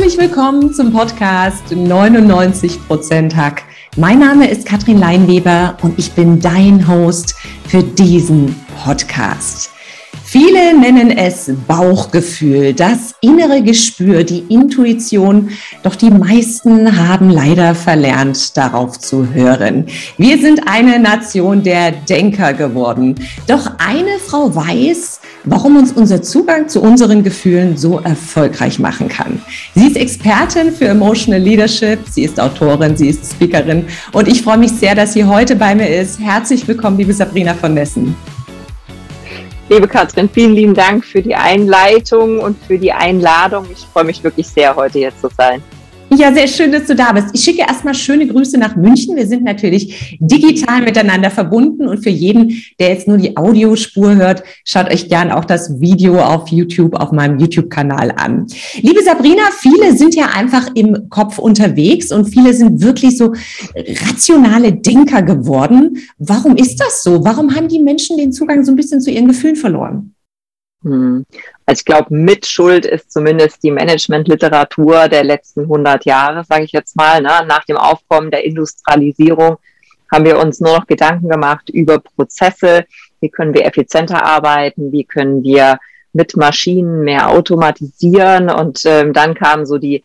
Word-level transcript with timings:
Herzlich 0.00 0.30
willkommen 0.30 0.72
zum 0.72 0.94
Podcast 0.94 1.62
99% 1.70 3.36
Hack. 3.36 3.64
Mein 3.98 4.18
Name 4.18 4.48
ist 4.48 4.64
Katrin 4.64 4.96
Leinweber 4.96 5.76
und 5.82 5.98
ich 5.98 6.12
bin 6.12 6.40
dein 6.40 6.88
Host 6.88 7.34
für 7.66 7.82
diesen 7.82 8.56
Podcast. 8.82 9.70
Viele 10.24 10.78
nennen 10.78 11.10
es 11.10 11.52
Bauchgefühl, 11.68 12.72
das 12.72 13.14
innere 13.20 13.62
Gespür, 13.62 14.24
die 14.24 14.38
Intuition, 14.48 15.50
doch 15.82 15.96
die 15.96 16.10
meisten 16.10 16.96
haben 16.96 17.28
leider 17.28 17.74
verlernt, 17.74 18.56
darauf 18.56 18.98
zu 18.98 19.34
hören. 19.34 19.84
Wir 20.16 20.38
sind 20.38 20.62
eine 20.66 20.98
Nation 20.98 21.62
der 21.62 21.92
Denker 21.92 22.54
geworden. 22.54 23.16
Doch 23.46 23.72
eine 23.78 24.18
Frau 24.18 24.54
weiß, 24.54 25.19
warum 25.44 25.76
uns 25.76 25.92
unser 25.92 26.22
Zugang 26.22 26.68
zu 26.68 26.80
unseren 26.80 27.22
Gefühlen 27.22 27.76
so 27.76 27.98
erfolgreich 28.00 28.78
machen 28.78 29.08
kann. 29.08 29.40
Sie 29.74 29.86
ist 29.86 29.96
Expertin 29.96 30.72
für 30.72 30.86
Emotional 30.86 31.40
Leadership, 31.40 32.00
sie 32.08 32.24
ist 32.24 32.38
Autorin, 32.40 32.96
sie 32.96 33.08
ist 33.08 33.32
Speakerin 33.32 33.86
und 34.12 34.28
ich 34.28 34.42
freue 34.42 34.58
mich 34.58 34.72
sehr, 34.72 34.94
dass 34.94 35.12
sie 35.12 35.24
heute 35.24 35.56
bei 35.56 35.74
mir 35.74 35.88
ist. 35.88 36.20
Herzlich 36.20 36.66
willkommen, 36.66 36.98
liebe 36.98 37.12
Sabrina 37.12 37.54
von 37.54 37.74
Nessen. 37.74 38.14
Liebe 39.68 39.86
Katrin, 39.86 40.28
vielen 40.28 40.54
lieben 40.54 40.74
Dank 40.74 41.04
für 41.04 41.22
die 41.22 41.34
Einleitung 41.34 42.40
und 42.40 42.56
für 42.66 42.76
die 42.76 42.92
Einladung. 42.92 43.66
Ich 43.72 43.86
freue 43.92 44.04
mich 44.04 44.22
wirklich 44.24 44.48
sehr, 44.48 44.74
heute 44.74 44.98
hier 44.98 45.12
zu 45.20 45.28
sein. 45.36 45.62
Ja, 46.12 46.34
sehr 46.34 46.48
schön, 46.48 46.72
dass 46.72 46.86
du 46.86 46.96
da 46.96 47.12
bist. 47.12 47.28
Ich 47.34 47.44
schicke 47.44 47.60
erstmal 47.60 47.94
schöne 47.94 48.26
Grüße 48.26 48.58
nach 48.58 48.74
München. 48.74 49.14
Wir 49.14 49.28
sind 49.28 49.44
natürlich 49.44 50.18
digital 50.18 50.82
miteinander 50.82 51.30
verbunden 51.30 51.86
und 51.86 52.02
für 52.02 52.10
jeden, 52.10 52.62
der 52.80 52.88
jetzt 52.88 53.06
nur 53.06 53.16
die 53.16 53.36
Audiospur 53.36 54.16
hört, 54.16 54.42
schaut 54.64 54.92
euch 54.92 55.08
gern 55.08 55.30
auch 55.30 55.44
das 55.44 55.80
Video 55.80 56.18
auf 56.18 56.48
YouTube, 56.48 56.94
auf 56.94 57.12
meinem 57.12 57.38
YouTube-Kanal 57.38 58.12
an. 58.16 58.48
Liebe 58.82 59.02
Sabrina, 59.04 59.42
viele 59.56 59.96
sind 59.96 60.16
ja 60.16 60.30
einfach 60.34 60.70
im 60.74 61.08
Kopf 61.10 61.38
unterwegs 61.38 62.10
und 62.10 62.26
viele 62.26 62.54
sind 62.54 62.82
wirklich 62.82 63.16
so 63.16 63.32
rationale 64.08 64.72
Denker 64.72 65.22
geworden. 65.22 65.98
Warum 66.18 66.56
ist 66.56 66.80
das 66.80 67.04
so? 67.04 67.24
Warum 67.24 67.54
haben 67.54 67.68
die 67.68 67.78
Menschen 67.78 68.16
den 68.16 68.32
Zugang 68.32 68.64
so 68.64 68.72
ein 68.72 68.76
bisschen 68.76 69.00
zu 69.00 69.12
ihren 69.12 69.28
Gefühlen 69.28 69.56
verloren? 69.56 70.12
Hm. 70.82 71.26
Also 71.66 71.80
ich 71.80 71.84
glaube, 71.84 72.14
mit 72.14 72.46
Schuld 72.46 72.86
ist 72.86 73.12
zumindest 73.12 73.62
die 73.62 73.70
Managementliteratur 73.70 75.08
der 75.08 75.24
letzten 75.24 75.62
100 75.62 76.04
Jahre, 76.04 76.44
sage 76.44 76.64
ich 76.64 76.72
jetzt 76.72 76.96
mal. 76.96 77.20
Ne? 77.20 77.30
Nach 77.46 77.64
dem 77.64 77.76
Aufkommen 77.76 78.30
der 78.30 78.44
Industrialisierung 78.44 79.58
haben 80.10 80.24
wir 80.24 80.38
uns 80.38 80.60
nur 80.60 80.76
noch 80.76 80.86
Gedanken 80.86 81.28
gemacht 81.28 81.68
über 81.70 81.98
Prozesse. 81.98 82.86
Wie 83.20 83.28
können 83.28 83.54
wir 83.54 83.66
effizienter 83.66 84.24
arbeiten? 84.24 84.90
Wie 84.90 85.04
können 85.04 85.42
wir 85.42 85.78
mit 86.12 86.36
Maschinen 86.36 87.04
mehr 87.04 87.30
automatisieren? 87.30 88.50
Und 88.50 88.80
ähm, 88.86 89.12
dann 89.12 89.34
kamen 89.34 89.66
so 89.66 89.78
die, 89.78 90.02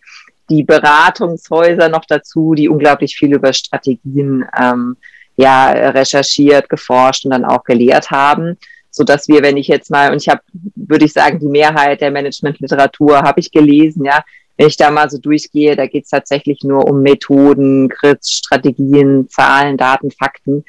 die 0.49 0.63
Beratungshäuser 0.63 1.89
noch 1.89 2.05
dazu, 2.05 2.53
die 2.53 2.69
unglaublich 2.69 3.15
viel 3.15 3.33
über 3.33 3.53
Strategien 3.53 4.45
ähm, 4.59 4.97
ja, 5.37 5.71
recherchiert, 5.71 6.69
geforscht 6.69 7.25
und 7.25 7.31
dann 7.31 7.45
auch 7.45 7.63
gelehrt 7.63 8.11
haben 8.11 8.57
so 8.95 9.03
dass 9.03 9.27
wir, 9.27 9.41
wenn 9.43 9.57
ich 9.57 9.67
jetzt 9.67 9.91
mal, 9.91 10.11
und 10.11 10.21
ich 10.21 10.29
habe, 10.29 10.41
würde 10.75 11.05
ich 11.05 11.13
sagen, 11.13 11.39
die 11.39 11.47
Mehrheit 11.47 12.01
der 12.01 12.11
Managementliteratur 12.11 13.21
habe 13.21 13.39
ich 13.39 13.51
gelesen, 13.51 14.05
ja, 14.05 14.23
wenn 14.57 14.67
ich 14.67 14.77
da 14.77 14.89
mal 14.89 15.09
so 15.09 15.17
durchgehe, 15.17 15.75
da 15.75 15.85
geht 15.85 16.05
es 16.05 16.09
tatsächlich 16.09 16.63
nur 16.63 16.87
um 16.87 17.01
Methoden, 17.01 17.89
Grits, 17.89 18.31
Strategien, 18.31 19.27
Zahlen, 19.29 19.75
Daten, 19.75 20.11
Fakten. 20.11 20.63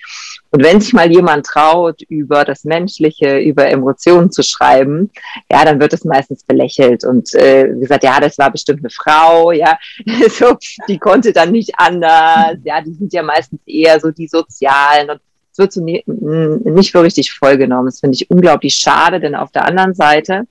Und 0.51 0.65
wenn 0.65 0.81
sich 0.81 0.93
mal 0.93 1.11
jemand 1.11 1.47
traut, 1.47 2.03
über 2.09 2.45
das 2.45 2.65
Menschliche, 2.65 3.39
über 3.39 3.69
Emotionen 3.69 4.33
zu 4.33 4.43
schreiben, 4.43 5.11
ja, 5.51 5.65
dann 5.65 5.81
wird 5.81 5.93
es 5.93 6.05
meistens 6.05 6.43
belächelt. 6.43 7.05
Und 7.05 7.33
äh, 7.35 7.69
gesagt, 7.79 8.03
ja, 8.03 8.19
das 8.19 8.39
war 8.39 8.51
bestimmt 8.51 8.81
eine 8.81 8.91
Frau, 8.91 9.53
ja, 9.53 9.79
so, 10.31 10.57
die 10.89 10.99
konnte 10.99 11.33
dann 11.33 11.53
nicht 11.53 11.73
anders, 11.77 12.57
ja, 12.65 12.81
die 12.81 12.95
sind 12.95 13.13
ja 13.13 13.23
meistens 13.23 13.61
eher 13.67 14.01
so 14.01 14.11
die 14.11 14.27
Sozialen 14.27 15.11
und 15.11 15.21
es 15.57 15.59
wird 15.59 15.73
so 15.73 15.83
nie, 15.83 16.03
nicht 16.07 16.93
so 16.93 17.01
richtig 17.01 17.33
vollgenommen. 17.33 17.87
Das 17.87 18.01
finde 18.01 18.15
ich 18.15 18.31
unglaublich 18.31 18.75
schade, 18.75 19.21
denn 19.21 19.35
auf 19.35 19.51
der 19.53 19.65
anderen 19.65 19.95
Seite, 19.95 20.47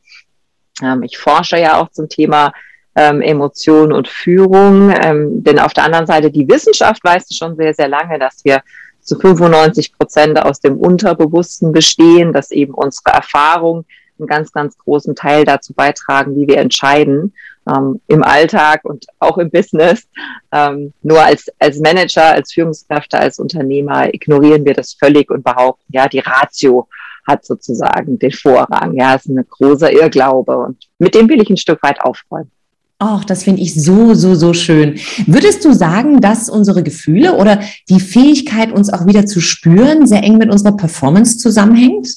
ähm, 0.81 1.03
ich 1.03 1.19
forsche 1.19 1.59
ja 1.59 1.79
auch 1.79 1.91
zum 1.91 2.09
Thema 2.09 2.53
ähm, 2.95 3.21
Emotionen 3.21 3.93
und 3.93 4.07
Führung, 4.07 4.89
ähm, 4.89 5.43
denn 5.43 5.59
auf 5.59 5.73
der 5.73 5.83
anderen 5.83 6.07
Seite, 6.07 6.31
die 6.31 6.49
Wissenschaft 6.49 7.03
weiß 7.03 7.27
schon 7.35 7.55
sehr, 7.55 7.75
sehr 7.75 7.88
lange, 7.88 8.17
dass 8.17 8.43
wir 8.43 8.63
zu 8.99 9.19
95 9.19 9.93
Prozent 9.95 10.41
aus 10.41 10.59
dem 10.59 10.77
Unterbewussten 10.77 11.72
bestehen, 11.72 12.33
dass 12.33 12.49
eben 12.49 12.73
unsere 12.73 13.11
Erfahrung 13.13 13.85
einen 14.17 14.27
ganz, 14.27 14.51
ganz 14.51 14.75
großen 14.75 15.16
Teil 15.16 15.45
dazu 15.45 15.75
beitragen, 15.75 16.35
wie 16.35 16.47
wir 16.47 16.57
entscheiden 16.57 17.33
ähm, 17.67 18.01
im 18.07 18.23
Alltag 18.23 18.81
und 18.83 19.05
auch 19.19 19.37
im 19.37 19.49
Business. 19.49 20.03
Ähm, 20.51 20.93
nur 21.01 21.21
als, 21.21 21.47
als 21.59 21.79
Manager, 21.79 22.33
als 22.33 22.53
Führungskräfte, 22.53 23.17
als 23.17 23.39
Unternehmer 23.39 24.13
ignorieren 24.13 24.65
wir 24.65 24.73
das 24.73 24.93
völlig 24.93 25.29
und 25.31 25.43
behaupten, 25.43 25.83
ja, 25.89 26.07
die 26.07 26.19
Ratio 26.19 26.87
hat 27.27 27.45
sozusagen 27.45 28.19
den 28.19 28.31
Vorrang. 28.31 28.93
Ja, 28.93 29.15
ist 29.15 29.27
ein 29.27 29.43
großer 29.49 29.91
Irrglaube 29.91 30.57
und 30.57 30.77
mit 30.99 31.15
dem 31.15 31.27
will 31.27 31.41
ich 31.41 31.49
ein 31.49 31.57
Stück 31.57 31.81
weit 31.83 32.01
aufräumen. 32.01 32.51
Ach, 32.97 33.25
das 33.25 33.43
finde 33.43 33.61
ich 33.61 33.73
so, 33.73 34.13
so, 34.13 34.35
so 34.35 34.53
schön. 34.53 34.97
Würdest 35.27 35.65
du 35.65 35.73
sagen, 35.73 36.21
dass 36.21 36.49
unsere 36.49 36.81
Gefühle 36.81 37.35
oder 37.35 37.59
die 37.89 37.99
Fähigkeit, 37.99 38.71
uns 38.71 38.91
auch 38.91 39.05
wieder 39.05 39.25
zu 39.25 39.41
spüren, 39.41 40.07
sehr 40.07 40.23
eng 40.23 40.37
mit 40.37 40.49
unserer 40.49 40.77
Performance 40.77 41.37
zusammenhängt? 41.37 42.07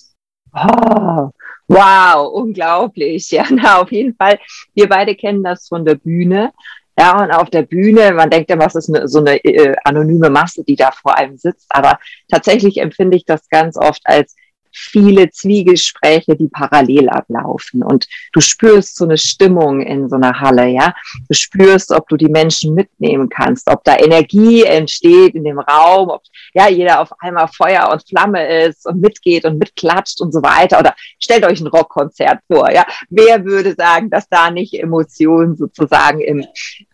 Oh, 0.54 1.30
Wow, 1.68 2.32
unglaublich. 2.32 3.30
Ja, 3.30 3.44
na, 3.50 3.80
auf 3.80 3.92
jeden 3.92 4.14
Fall. 4.16 4.38
Wir 4.74 4.88
beide 4.88 5.14
kennen 5.14 5.44
das 5.44 5.68
von 5.68 5.84
der 5.84 5.94
Bühne. 5.94 6.52
Ja, 6.98 7.22
und 7.22 7.30
auf 7.30 7.50
der 7.50 7.62
Bühne, 7.62 8.12
man 8.12 8.30
denkt 8.30 8.50
immer, 8.50 8.66
es 8.66 8.74
ist 8.74 8.92
eine, 8.92 9.06
so 9.06 9.20
eine 9.20 9.36
äh, 9.44 9.76
anonyme 9.84 10.30
Masse, 10.30 10.64
die 10.64 10.74
da 10.74 10.90
vor 10.90 11.16
einem 11.16 11.36
sitzt. 11.36 11.66
Aber 11.68 12.00
tatsächlich 12.28 12.78
empfinde 12.78 13.16
ich 13.16 13.24
das 13.24 13.48
ganz 13.48 13.76
oft 13.76 14.00
als 14.04 14.34
viele 14.72 15.30
Zwiegespräche, 15.30 16.36
die 16.36 16.48
parallel 16.48 17.08
ablaufen. 17.08 17.82
Und 17.82 18.06
du 18.32 18.40
spürst 18.40 18.96
so 18.96 19.04
eine 19.04 19.18
Stimmung 19.18 19.80
in 19.80 20.08
so 20.08 20.16
einer 20.16 20.40
Halle, 20.40 20.68
ja. 20.68 20.94
Du 21.28 21.34
spürst, 21.34 21.92
ob 21.92 22.08
du 22.08 22.16
die 22.16 22.28
Menschen 22.28 22.74
mitnehmen 22.74 23.28
kannst, 23.28 23.68
ob 23.68 23.84
da 23.84 23.96
Energie 23.96 24.62
entsteht 24.64 25.34
in 25.34 25.44
dem 25.44 25.58
Raum, 25.58 26.10
ob 26.10 26.22
ja 26.54 26.68
jeder 26.68 27.00
auf 27.00 27.10
einmal 27.20 27.48
Feuer 27.48 27.90
und 27.92 28.06
Flamme 28.08 28.64
ist 28.64 28.86
und 28.86 29.00
mitgeht 29.00 29.44
und 29.44 29.58
mitklatscht 29.58 30.20
und 30.20 30.32
so 30.32 30.42
weiter. 30.42 30.78
Oder 30.78 30.94
stellt 31.18 31.44
euch 31.44 31.60
ein 31.60 31.66
Rockkonzert 31.66 32.40
vor, 32.46 32.70
ja. 32.72 32.86
Wer 33.10 33.44
würde 33.44 33.74
sagen, 33.74 34.10
dass 34.10 34.28
da 34.28 34.50
nicht 34.50 34.74
Emotionen 34.74 35.56
sozusagen 35.56 36.20
im, 36.20 36.44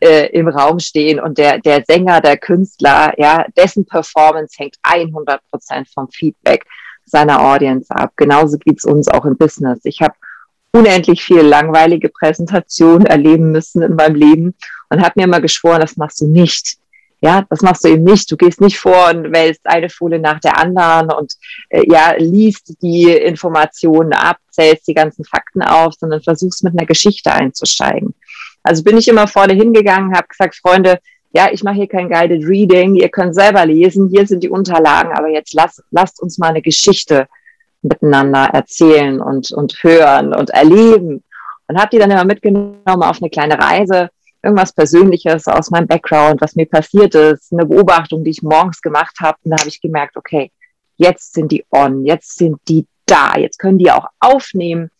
äh, 0.01 0.27
im 0.29 0.49
Raum 0.49 0.79
stehen 0.79 1.21
und 1.21 1.39
der, 1.39 1.59
der 1.59 1.85
Sänger, 1.87 2.21
der 2.21 2.37
Künstler, 2.37 3.13
ja, 3.19 3.47
dessen 3.57 3.87
Performance 3.87 4.57
hängt 4.59 4.77
100 4.83 5.41
Prozent 5.51 5.89
vom 5.89 6.09
Feedback 6.09 6.65
seiner 7.07 7.41
Audience 7.41 7.95
ab. 7.95 8.13
Genauso 8.17 8.59
geht's 8.59 8.85
uns 8.85 9.09
auch 9.09 9.25
im 9.25 9.37
Business. 9.37 9.81
Ich 9.85 10.01
habe 10.01 10.15
unendlich 10.73 11.23
viel 11.23 11.41
langweilige 11.41 12.09
Präsentationen 12.09 13.07
erleben 13.07 13.53
müssen 13.53 13.83
in 13.83 13.95
meinem 13.95 14.17
Leben 14.17 14.55
und 14.91 15.01
habe 15.01 15.13
mir 15.17 15.25
immer 15.25 15.41
geschworen, 15.41 15.81
das 15.81 15.97
machst 15.97 16.21
du 16.21 16.27
nicht. 16.27 16.79
Ja, 17.21 17.47
das 17.49 17.63
machst 17.63 17.85
du 17.85 17.89
eben 17.89 18.05
nicht. 18.05 18.31
Du 18.31 18.37
gehst 18.37 18.61
nicht 18.61 18.79
vor 18.79 19.09
und 19.09 19.33
wählst 19.33 19.63
eine 19.65 19.89
Folie 19.89 20.19
nach 20.19 20.41
der 20.41 20.59
anderen 20.59 21.11
und 21.11 21.33
äh, 21.71 21.83
ja, 21.91 22.13
liest 22.19 22.75
die 22.83 23.11
Informationen 23.11 24.13
ab, 24.13 24.37
zählst 24.51 24.87
die 24.87 24.93
ganzen 24.93 25.25
Fakten 25.25 25.63
auf, 25.63 25.95
sondern 25.95 26.21
versuchst 26.21 26.65
mit 26.65 26.77
einer 26.77 26.87
Geschichte 26.87 27.33
einzusteigen. 27.33 28.15
Also 28.63 28.83
bin 28.83 28.99
ich 28.99 29.09
immer 29.09 29.27
vorne 29.27 29.55
hingegangen, 29.55 30.15
habe 30.15 30.29
gesagt, 30.29 30.57
Freunde, 30.57 30.99
ja, 31.35 31.49
ich 31.51 31.65
mache 31.65 31.75
hier 31.75 31.89
kein 31.89 32.09
Guided 32.09 32.47
Reading, 32.47 32.95
ihr 32.95 33.09
könnt 33.09 33.35
selber 33.35 33.67
lesen, 33.67 34.09
hier 34.09 34.25
sind 34.27 34.45
die 34.45 34.49
Unterlagen, 34.49 35.13
aber 35.13 35.29
jetzt 35.29 35.53
lasst, 35.53 35.83
lasst 35.91 36.23
uns 36.23 36.39
mal 36.39 36.51
eine 36.51 36.63
Geschichte 36.63 37.27
miteinander 37.83 38.51
erzählen 38.53 39.21
und, 39.21 39.51
und 39.51 39.83
hören 39.83 40.33
und 40.33 40.51
erleben. 40.51 41.25
Und 41.67 41.79
habe 41.79 41.91
die 41.91 41.99
dann 41.99 42.11
immer 42.11 42.25
mitgenommen 42.25 43.03
auf 43.03 43.21
eine 43.21 43.31
kleine 43.31 43.59
Reise, 43.59 44.11
irgendwas 44.45 44.73
Persönliches 44.73 45.49
aus 45.49 45.71
meinem 45.71 45.89
Background, 45.89 46.41
was 46.41 46.55
mir 46.55 46.67
passiert 46.67 47.17
ist, 47.17 47.53
eine 47.53 47.67
Beobachtung, 47.67 48.23
die 48.23 48.31
ich 48.31 48.43
morgens 48.43 48.81
gemacht 48.81 49.17
habe. 49.21 49.37
Und 49.43 49.51
da 49.51 49.57
habe 49.59 49.69
ich 49.69 49.81
gemerkt, 49.81 50.17
okay, 50.17 50.53
jetzt 50.97 51.35
sind 51.35 51.51
die 51.51 51.65
on, 51.73 52.05
jetzt 52.05 52.37
sind 52.37 52.59
die 52.69 52.87
da, 53.07 53.37
jetzt 53.37 53.59
können 53.59 53.79
die 53.79 53.91
auch 53.91 54.07
aufnehmen, 54.21 54.91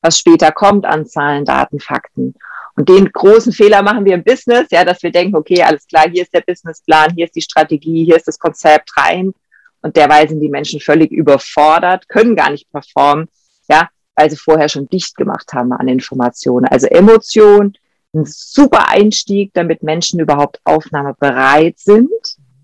was 0.00 0.18
später 0.18 0.50
kommt 0.50 0.86
an 0.86 1.06
Zahlen, 1.06 1.44
Daten, 1.44 1.78
Fakten. 1.78 2.34
Und 2.76 2.88
den 2.88 3.12
großen 3.12 3.52
Fehler 3.52 3.82
machen 3.82 4.04
wir 4.04 4.14
im 4.14 4.24
Business, 4.24 4.66
ja, 4.70 4.84
dass 4.84 5.02
wir 5.02 5.12
denken, 5.12 5.36
okay, 5.36 5.62
alles 5.62 5.86
klar, 5.86 6.10
hier 6.10 6.22
ist 6.22 6.34
der 6.34 6.40
Businessplan, 6.40 7.12
hier 7.14 7.26
ist 7.26 7.36
die 7.36 7.42
Strategie, 7.42 8.04
hier 8.04 8.16
ist 8.16 8.26
das 8.26 8.38
Konzept 8.38 8.96
rein. 8.96 9.32
Und 9.80 9.96
derweil 9.96 10.28
sind 10.28 10.40
die 10.40 10.48
Menschen 10.48 10.80
völlig 10.80 11.12
überfordert, 11.12 12.08
können 12.08 12.34
gar 12.34 12.50
nicht 12.50 12.70
performen, 12.70 13.28
ja, 13.68 13.88
weil 14.16 14.30
sie 14.30 14.36
vorher 14.36 14.68
schon 14.68 14.88
dicht 14.88 15.16
gemacht 15.16 15.52
haben 15.52 15.72
an 15.72 15.88
Informationen. 15.88 16.66
Also 16.66 16.86
Emotion, 16.86 17.74
ein 18.14 18.24
super 18.26 18.88
Einstieg, 18.88 19.50
damit 19.54 19.82
Menschen 19.82 20.20
überhaupt 20.20 20.60
aufnahmebereit 20.64 21.78
sind, 21.78 22.10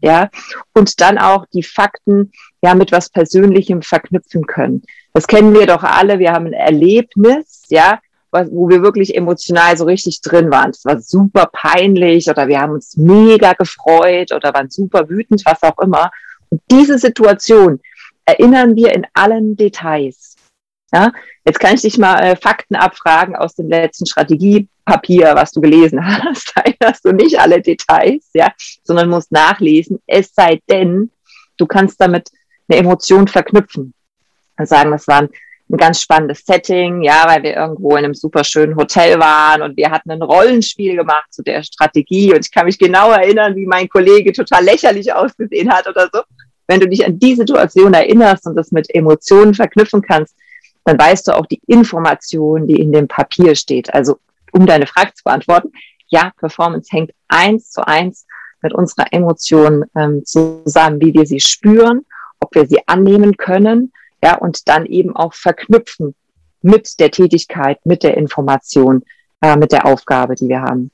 ja, 0.01 0.31
und 0.73 1.01
dann 1.01 1.19
auch 1.19 1.45
die 1.53 1.63
Fakten 1.63 2.33
ja 2.63 2.75
mit 2.75 2.91
was 2.91 3.11
Persönlichem 3.11 3.83
verknüpfen 3.83 4.47
können. 4.47 4.83
Das 5.13 5.27
kennen 5.27 5.53
wir 5.53 5.67
doch 5.67 5.83
alle. 5.83 6.19
Wir 6.19 6.33
haben 6.33 6.47
ein 6.47 6.53
Erlebnis, 6.53 7.65
ja, 7.69 8.01
wo 8.33 8.69
wir 8.69 8.83
wirklich 8.83 9.15
emotional 9.17 9.77
so 9.77 9.85
richtig 9.85 10.21
drin 10.21 10.51
waren. 10.51 10.71
Es 10.71 10.85
war 10.85 11.01
super 11.01 11.49
peinlich 11.53 12.29
oder 12.29 12.49
wir 12.49 12.61
haben 12.61 12.73
uns 12.73 12.97
mega 12.97 13.53
gefreut 13.55 14.33
oder 14.33 14.55
waren 14.55 14.71
super 14.71 15.09
wütend, 15.09 15.43
was 15.45 15.63
auch 15.63 15.79
immer. 15.79 16.11
Und 16.49 16.61
diese 16.71 16.99
Situation 16.99 17.81
erinnern 18.25 18.77
wir 18.77 18.93
in 18.93 19.07
allen 19.15 19.57
Details. 19.57 20.37
Ja, 20.93 21.13
jetzt 21.45 21.61
kann 21.61 21.75
ich 21.75 21.83
dich 21.83 21.99
mal 21.99 22.19
äh, 22.19 22.37
Fakten 22.37 22.75
abfragen 22.75 23.37
aus 23.37 23.55
dem 23.55 23.69
letzten 23.69 24.07
Strategiepapier, 24.07 25.35
was 25.37 25.53
du 25.53 25.61
gelesen 25.61 26.05
hast. 26.25 26.53
Da 26.55 26.63
erinnerst 26.63 27.05
du 27.05 27.13
nicht 27.13 27.39
alle 27.39 27.61
Details, 27.61 28.29
ja, 28.35 28.53
sondern 28.83 29.09
musst 29.09 29.31
nachlesen. 29.31 30.01
Es 30.07 30.35
sei 30.35 30.61
denn, 30.69 31.11
du 31.59 31.67
kannst 31.67 32.01
damit 32.01 32.31
eine 32.69 32.81
Emotion 32.81 33.29
verknüpfen. 33.29 33.95
Und 34.59 34.69
sagen, 34.69 34.91
das 34.91 35.07
war 35.07 35.29
ein, 35.73 35.77
ganz 35.77 36.01
spannendes 36.01 36.45
Setting, 36.45 37.03
ja, 37.03 37.23
weil 37.27 37.43
wir 37.43 37.57
irgendwo 37.57 37.97
in 37.97 38.05
einem 38.05 38.15
super 38.15 38.45
schönen 38.45 38.77
Hotel 38.77 39.19
waren 39.19 39.63
und 39.63 39.77
wir 39.77 39.91
hatten 39.91 40.11
ein 40.11 40.23
Rollenspiel 40.23 40.97
gemacht 40.97 41.33
zu 41.33 41.43
der 41.43 41.63
Strategie 41.63 42.33
und 42.33 42.45
ich 42.45 42.51
kann 42.51 42.67
mich 42.67 42.79
genau 42.79 43.11
erinnern, 43.11 43.57
wie 43.57 43.67
mein 43.67 43.89
Kollege 43.89 44.33
total 44.33 44.65
lächerlich 44.65 45.13
ausgesehen 45.13 45.71
hat 45.73 45.89
oder 45.89 46.09
so. 46.13 46.21
Wenn 46.67 46.81
du 46.81 46.89
dich 46.89 47.05
an 47.05 47.19
die 47.19 47.35
Situation 47.35 47.95
erinnerst 47.95 48.47
und 48.47 48.57
das 48.57 48.71
mit 48.71 48.93
Emotionen 48.95 49.55
verknüpfen 49.55 50.03
kannst, 50.03 50.37
dann 50.85 50.99
weißt 50.99 51.29
du 51.29 51.37
auch 51.37 51.47
die 51.47 51.61
Information, 51.67 52.67
die 52.67 52.81
in 52.81 52.93
dem 52.93 53.09
Papier 53.09 53.55
steht. 53.55 53.93
Also 53.93 54.19
um 54.53 54.67
deine 54.67 54.87
Frage 54.87 55.13
zu 55.15 55.25
beantworten, 55.25 55.73
ja, 56.09 56.33
Performance 56.39 56.89
hängt 56.91 57.13
eins 57.29 57.71
zu 57.71 57.87
eins 57.87 58.27
mit 58.63 58.75
unserer 58.75 59.13
Emotion 59.13 59.85
ähm, 59.97 60.25
zusammen, 60.25 61.01
wie 61.01 61.15
wir 61.15 61.27
sie 61.27 61.41
spüren, 61.41 62.05
ob 62.41 62.55
wir 62.55 62.67
sie 62.67 62.81
annehmen 62.87 63.37
können, 63.37 63.93
ja, 64.23 64.37
und 64.37 64.69
dann 64.69 64.87
eben 64.87 65.15
auch 65.17 65.35
verknüpfen 65.35 66.15
mit 66.63 67.01
der 67.01 67.11
Tätigkeit, 67.11 67.85
mit 67.85 68.03
der 68.03 68.17
Information, 68.17 69.05
äh, 69.41 69.57
mit 69.57 69.73
der 69.73 69.87
Aufgabe, 69.87 70.35
die 70.35 70.49
wir 70.49 70.63
haben. 70.63 70.91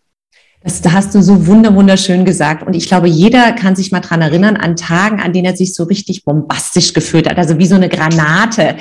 Das, 0.67 0.81
da 0.81 0.95
hast 0.95 1.15
du 1.15 1.23
so 1.23 1.47
wunderschön 1.47 2.25
gesagt. 2.25 2.67
Und 2.67 2.75
ich 2.75 2.89
glaube, 2.89 3.07
jeder 3.07 3.53
kann 3.53 3.77
sich 3.77 3.93
mal 3.93 4.01
dran 4.01 4.21
erinnern 4.21 4.57
an 4.57 4.75
Tagen, 4.75 5.21
an 5.21 5.33
denen 5.33 5.45
er 5.45 5.57
sich 5.57 5.75
so 5.75 5.85
richtig 5.85 6.25
bombastisch 6.25 6.93
gefühlt 6.93 7.31
hat, 7.31 7.39
also 7.39 7.57
wie 7.59 7.67
so 7.67 7.77
eine 7.77 7.89
Granate. 7.89 8.75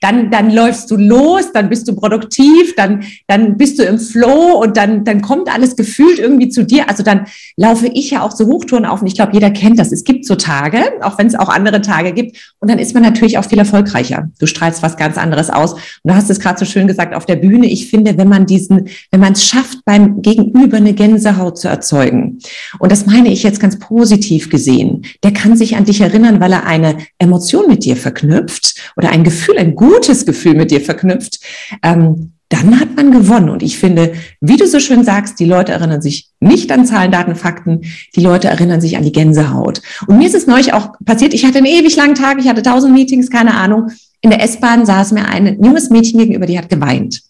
Dann, 0.00 0.30
dann 0.30 0.52
läufst 0.52 0.88
du 0.88 0.96
los, 0.96 1.50
dann 1.52 1.68
bist 1.68 1.88
du 1.88 1.96
produktiv, 1.96 2.76
dann, 2.76 3.02
dann 3.26 3.56
bist 3.56 3.80
du 3.80 3.82
im 3.82 3.98
Flow 3.98 4.62
und 4.62 4.76
dann, 4.76 5.04
dann 5.04 5.20
kommt 5.20 5.52
alles 5.52 5.74
gefühlt 5.74 6.20
irgendwie 6.20 6.48
zu 6.48 6.64
dir. 6.64 6.88
Also 6.88 7.02
dann 7.02 7.26
laufe 7.56 7.88
ich 7.88 8.12
ja 8.12 8.22
auch 8.22 8.30
so 8.30 8.46
Hochtouren 8.46 8.86
auf 8.86 9.00
und 9.00 9.08
ich 9.08 9.16
glaube, 9.16 9.32
jeder 9.32 9.50
kennt 9.50 9.80
das. 9.80 9.90
Es 9.90 10.04
gibt 10.04 10.24
so 10.24 10.36
Tage, 10.36 10.78
auch 11.00 11.18
wenn 11.18 11.26
es 11.26 11.34
auch 11.34 11.48
andere 11.48 11.80
Tage 11.80 12.12
gibt. 12.12 12.54
Und 12.60 12.70
dann 12.70 12.78
ist 12.78 12.94
man 12.94 13.02
natürlich 13.02 13.36
auch 13.38 13.44
viel 13.44 13.58
erfolgreicher. 13.58 14.30
Du 14.38 14.46
strahlst 14.46 14.80
was 14.84 14.96
ganz 14.96 15.18
anderes 15.18 15.50
aus. 15.50 15.72
Und 15.72 15.80
du 16.04 16.14
hast 16.14 16.30
es 16.30 16.38
gerade 16.38 16.60
so 16.60 16.66
schön 16.66 16.86
gesagt 16.86 17.16
auf 17.16 17.26
der 17.26 17.34
Bühne. 17.34 17.66
Ich 17.66 17.90
finde, 17.90 18.16
wenn 18.16 18.28
man 18.28 18.46
diesen, 18.46 18.86
wenn 19.10 19.18
man 19.18 19.32
es 19.32 19.44
schafft, 19.44 19.84
beim 19.84 20.22
Gegenüber 20.22 20.76
eine 20.76 20.92
Gänse 20.92 21.31
Gänsehaut 21.32 21.58
zu 21.58 21.68
erzeugen. 21.68 22.38
Und 22.78 22.92
das 22.92 23.06
meine 23.06 23.30
ich 23.32 23.42
jetzt 23.42 23.60
ganz 23.60 23.78
positiv 23.78 24.50
gesehen. 24.50 25.04
Der 25.22 25.32
kann 25.32 25.56
sich 25.56 25.76
an 25.76 25.84
dich 25.84 26.00
erinnern, 26.00 26.40
weil 26.40 26.52
er 26.52 26.66
eine 26.66 26.98
Emotion 27.18 27.68
mit 27.68 27.84
dir 27.84 27.96
verknüpft 27.96 28.74
oder 28.96 29.10
ein 29.10 29.24
Gefühl, 29.24 29.58
ein 29.58 29.74
gutes 29.74 30.26
Gefühl 30.26 30.54
mit 30.54 30.70
dir 30.70 30.80
verknüpft. 30.80 31.40
Ähm, 31.82 32.32
dann 32.48 32.78
hat 32.78 32.96
man 32.96 33.12
gewonnen. 33.12 33.48
Und 33.48 33.62
ich 33.62 33.78
finde, 33.78 34.12
wie 34.40 34.58
du 34.58 34.66
so 34.66 34.78
schön 34.78 35.04
sagst, 35.04 35.40
die 35.40 35.46
Leute 35.46 35.72
erinnern 35.72 36.02
sich 36.02 36.28
nicht 36.38 36.70
an 36.70 36.84
Zahlen, 36.84 37.10
Daten, 37.10 37.34
Fakten, 37.34 37.80
die 38.14 38.20
Leute 38.20 38.48
erinnern 38.48 38.82
sich 38.82 38.98
an 38.98 39.04
die 39.04 39.12
Gänsehaut. 39.12 39.80
Und 40.06 40.18
mir 40.18 40.26
ist 40.26 40.34
es 40.34 40.46
neulich 40.46 40.74
auch 40.74 40.90
passiert, 41.04 41.32
ich 41.32 41.46
hatte 41.46 41.58
einen 41.58 41.66
ewig 41.66 41.96
langen 41.96 42.14
Tag, 42.14 42.38
ich 42.38 42.48
hatte 42.48 42.62
tausend 42.62 42.92
Meetings, 42.92 43.30
keine 43.30 43.54
Ahnung. 43.54 43.90
In 44.20 44.30
der 44.30 44.42
S-Bahn 44.42 44.84
saß 44.84 45.12
mir 45.12 45.26
ein 45.26 45.62
junges 45.62 45.88
Mädchen 45.88 46.18
gegenüber, 46.18 46.44
die 46.44 46.58
hat 46.58 46.68
geweint. 46.68 47.22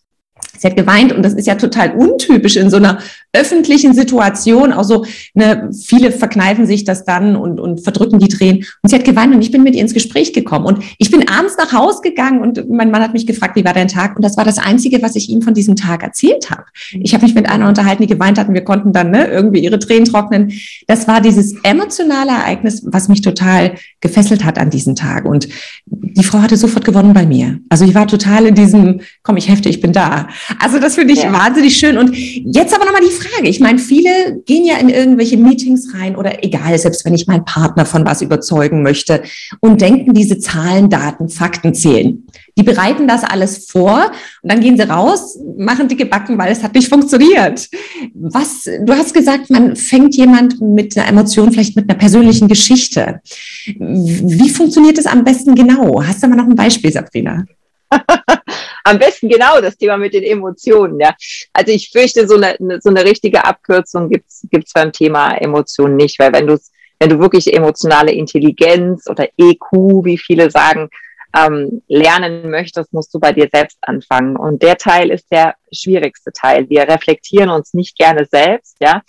Sie 0.58 0.68
hat 0.68 0.76
geweint 0.76 1.12
und 1.12 1.22
das 1.22 1.34
ist 1.34 1.46
ja 1.46 1.54
total 1.54 1.92
untypisch 1.92 2.56
in 2.56 2.70
so 2.70 2.76
einer 2.76 2.98
öffentlichen 3.32 3.94
Situation. 3.94 4.72
Auch 4.72 4.84
so, 4.84 5.04
ne, 5.34 5.70
viele 5.72 6.12
verkneifen 6.12 6.66
sich 6.66 6.84
das 6.84 7.04
dann 7.04 7.36
und, 7.36 7.58
und 7.58 7.82
verdrücken 7.82 8.18
die 8.18 8.28
Tränen. 8.28 8.64
Und 8.82 8.90
sie 8.90 8.96
hat 8.96 9.04
geweint 9.04 9.34
und 9.34 9.42
ich 9.42 9.50
bin 9.50 9.62
mit 9.62 9.74
ihr 9.74 9.80
ins 9.80 9.94
Gespräch 9.94 10.32
gekommen. 10.32 10.66
Und 10.66 10.84
ich 10.98 11.10
bin 11.10 11.28
abends 11.28 11.56
nach 11.56 11.72
Hause 11.72 12.00
gegangen 12.02 12.40
und 12.42 12.68
mein 12.70 12.90
Mann 12.90 13.02
hat 13.02 13.12
mich 13.12 13.26
gefragt, 13.26 13.56
wie 13.56 13.64
war 13.64 13.72
dein 13.72 13.88
Tag? 13.88 14.16
Und 14.16 14.24
das 14.24 14.36
war 14.36 14.44
das 14.44 14.58
Einzige, 14.58 15.02
was 15.02 15.16
ich 15.16 15.30
ihm 15.30 15.42
von 15.42 15.54
diesem 15.54 15.76
Tag 15.76 16.02
erzählt 16.02 16.50
habe. 16.50 16.64
Ich 16.92 17.14
habe 17.14 17.24
mich 17.24 17.34
mit 17.34 17.48
einer 17.48 17.68
unterhalten, 17.68 18.02
die 18.02 18.08
geweint 18.08 18.38
hat 18.38 18.48
und 18.48 18.54
wir 18.54 18.64
konnten 18.64 18.92
dann 18.92 19.10
ne, 19.10 19.26
irgendwie 19.26 19.60
ihre 19.60 19.78
Tränen 19.78 20.04
trocknen. 20.04 20.52
Das 20.86 21.08
war 21.08 21.20
dieses 21.20 21.54
emotionale 21.62 22.30
Ereignis, 22.30 22.82
was 22.84 23.08
mich 23.08 23.22
total 23.22 23.74
gefesselt 24.00 24.44
hat 24.44 24.58
an 24.58 24.70
diesem 24.70 24.94
Tag. 24.94 25.24
Und 25.24 25.48
die 25.86 26.24
Frau 26.24 26.40
hatte 26.40 26.56
sofort 26.56 26.84
gewonnen 26.84 27.14
bei 27.14 27.24
mir. 27.24 27.60
Also 27.68 27.84
ich 27.84 27.94
war 27.94 28.06
total 28.06 28.46
in 28.46 28.54
diesem, 28.54 29.00
komm, 29.22 29.36
ich 29.36 29.48
hefte, 29.48 29.68
ich 29.68 29.80
bin 29.80 29.92
da. 29.92 30.28
Also 30.58 30.78
das 30.78 30.94
finde 30.94 31.14
ich 31.14 31.22
ja. 31.22 31.32
wahnsinnig 31.32 31.76
schön. 31.76 31.98
Und 31.98 32.14
jetzt 32.14 32.74
aber 32.74 32.84
nochmal 32.84 33.02
die 33.02 33.14
Frage. 33.14 33.48
Ich 33.48 33.60
meine, 33.60 33.78
viele 33.78 34.40
gehen 34.46 34.64
ja 34.64 34.76
in 34.76 34.88
irgendwelche 34.88 35.36
Meetings 35.36 35.94
rein 35.94 36.16
oder 36.16 36.44
egal, 36.44 36.78
selbst 36.78 37.04
wenn 37.04 37.14
ich 37.14 37.26
meinen 37.26 37.44
Partner 37.44 37.86
von 37.86 38.06
was 38.06 38.22
überzeugen 38.22 38.82
möchte 38.82 39.22
und 39.60 39.80
denken, 39.80 40.14
diese 40.14 40.38
Zahlen, 40.38 40.90
Daten, 40.90 41.28
Fakten 41.28 41.74
zählen. 41.74 42.26
Die 42.58 42.62
bereiten 42.62 43.08
das 43.08 43.24
alles 43.24 43.66
vor 43.70 44.10
und 44.42 44.52
dann 44.52 44.60
gehen 44.60 44.76
sie 44.76 44.88
raus, 44.88 45.38
machen 45.56 45.88
dicke 45.88 46.06
Backen, 46.06 46.36
weil 46.36 46.52
es 46.52 46.62
hat 46.62 46.74
nicht 46.74 46.88
funktioniert. 46.88 47.68
Was, 48.14 48.64
du 48.64 48.92
hast 48.92 49.14
gesagt, 49.14 49.48
man 49.50 49.74
fängt 49.76 50.14
jemand 50.16 50.60
mit 50.60 50.96
einer 50.96 51.08
Emotion, 51.08 51.50
vielleicht 51.52 51.76
mit 51.76 51.88
einer 51.88 51.98
persönlichen 51.98 52.48
Geschichte. 52.48 53.20
Wie 53.64 54.50
funktioniert 54.50 54.98
das 54.98 55.06
am 55.06 55.24
besten 55.24 55.54
genau? 55.54 56.02
Hast 56.02 56.22
du 56.22 56.28
mal 56.28 56.36
noch 56.36 56.46
ein 56.46 56.54
Beispiel, 56.54 56.92
Sabrina? 56.92 57.44
Am 58.84 58.98
besten 58.98 59.28
genau 59.28 59.60
das 59.60 59.76
Thema 59.76 59.96
mit 59.96 60.14
den 60.14 60.24
Emotionen. 60.24 61.00
Ja. 61.00 61.14
Also 61.52 61.72
ich 61.72 61.90
fürchte, 61.90 62.26
so 62.26 62.36
eine, 62.36 62.56
so 62.80 62.90
eine 62.90 63.04
richtige 63.04 63.44
Abkürzung 63.44 64.08
gibt's 64.08 64.46
gibt's 64.50 64.72
beim 64.72 64.92
Thema 64.92 65.34
Emotionen 65.34 65.96
nicht, 65.96 66.18
weil 66.18 66.32
wenn 66.32 66.46
du 66.46 66.58
wenn 66.98 67.10
du 67.10 67.18
wirklich 67.18 67.52
emotionale 67.52 68.12
Intelligenz 68.12 69.08
oder 69.08 69.26
EQ, 69.36 70.04
wie 70.04 70.18
viele 70.18 70.52
sagen, 70.52 70.88
ähm, 71.36 71.82
lernen 71.88 72.48
möchtest, 72.50 72.92
musst 72.92 73.12
du 73.12 73.18
bei 73.18 73.32
dir 73.32 73.48
selbst 73.52 73.78
anfangen. 73.80 74.36
Und 74.36 74.62
der 74.62 74.76
Teil 74.76 75.10
ist 75.10 75.26
der 75.32 75.56
schwierigste 75.72 76.32
Teil. 76.32 76.68
Wir 76.68 76.82
reflektieren 76.82 77.50
uns 77.50 77.74
nicht 77.74 77.96
gerne 77.96 78.26
selbst, 78.30 78.76
ja, 78.80 79.02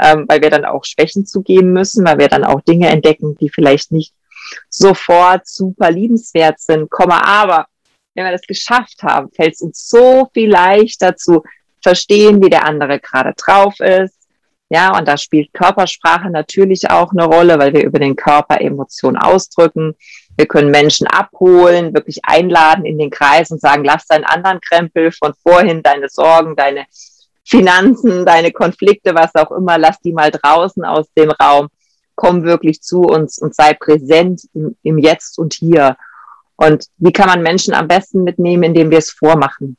ähm, 0.00 0.26
weil 0.28 0.42
wir 0.42 0.50
dann 0.50 0.64
auch 0.64 0.84
Schwächen 0.84 1.26
zugeben 1.26 1.72
müssen, 1.72 2.04
weil 2.04 2.18
wir 2.18 2.28
dann 2.28 2.44
auch 2.44 2.60
Dinge 2.60 2.88
entdecken, 2.88 3.36
die 3.40 3.50
vielleicht 3.50 3.90
nicht 3.90 4.14
sofort 4.68 5.48
super 5.48 5.90
liebenswert 5.90 6.60
sind. 6.60 6.90
Komma, 6.90 7.22
aber 7.24 7.66
wenn 8.14 8.24
wir 8.24 8.32
das 8.32 8.42
geschafft 8.42 9.02
haben, 9.02 9.30
fällt 9.32 9.54
es 9.54 9.60
uns 9.60 9.88
so 9.88 10.28
viel 10.32 10.50
leichter 10.50 11.16
zu 11.16 11.42
verstehen, 11.82 12.42
wie 12.42 12.50
der 12.50 12.66
andere 12.66 13.00
gerade 13.00 13.34
drauf 13.36 13.78
ist. 13.80 14.16
Ja, 14.72 14.96
und 14.96 15.08
da 15.08 15.16
spielt 15.16 15.52
Körpersprache 15.52 16.30
natürlich 16.30 16.90
auch 16.90 17.10
eine 17.10 17.24
Rolle, 17.24 17.58
weil 17.58 17.72
wir 17.72 17.84
über 17.84 17.98
den 17.98 18.14
Körper 18.14 18.60
Emotionen 18.60 19.16
ausdrücken. 19.16 19.96
Wir 20.36 20.46
können 20.46 20.70
Menschen 20.70 21.08
abholen, 21.08 21.92
wirklich 21.92 22.20
einladen 22.22 22.84
in 22.84 22.96
den 22.96 23.10
Kreis 23.10 23.50
und 23.50 23.60
sagen, 23.60 23.84
lass 23.84 24.06
deinen 24.06 24.24
anderen 24.24 24.60
Krempel 24.60 25.10
von 25.10 25.34
vorhin, 25.42 25.82
deine 25.82 26.08
Sorgen, 26.08 26.54
deine 26.54 26.86
Finanzen, 27.44 28.24
deine 28.24 28.52
Konflikte, 28.52 29.12
was 29.12 29.34
auch 29.34 29.50
immer, 29.50 29.76
lass 29.76 29.98
die 30.00 30.12
mal 30.12 30.30
draußen 30.30 30.84
aus 30.84 31.12
dem 31.14 31.32
Raum. 31.32 31.68
Komm 32.14 32.44
wirklich 32.44 32.80
zu 32.80 33.00
uns 33.00 33.38
und 33.38 33.56
sei 33.56 33.74
präsent 33.74 34.42
im, 34.82 34.98
Jetzt 34.98 35.36
und 35.36 35.54
Hier. 35.54 35.96
Und 36.60 36.88
wie 36.98 37.12
kann 37.12 37.26
man 37.26 37.42
Menschen 37.42 37.72
am 37.72 37.88
besten 37.88 38.22
mitnehmen, 38.22 38.64
indem 38.64 38.90
wir 38.90 38.98
es 38.98 39.10
vormachen? 39.10 39.78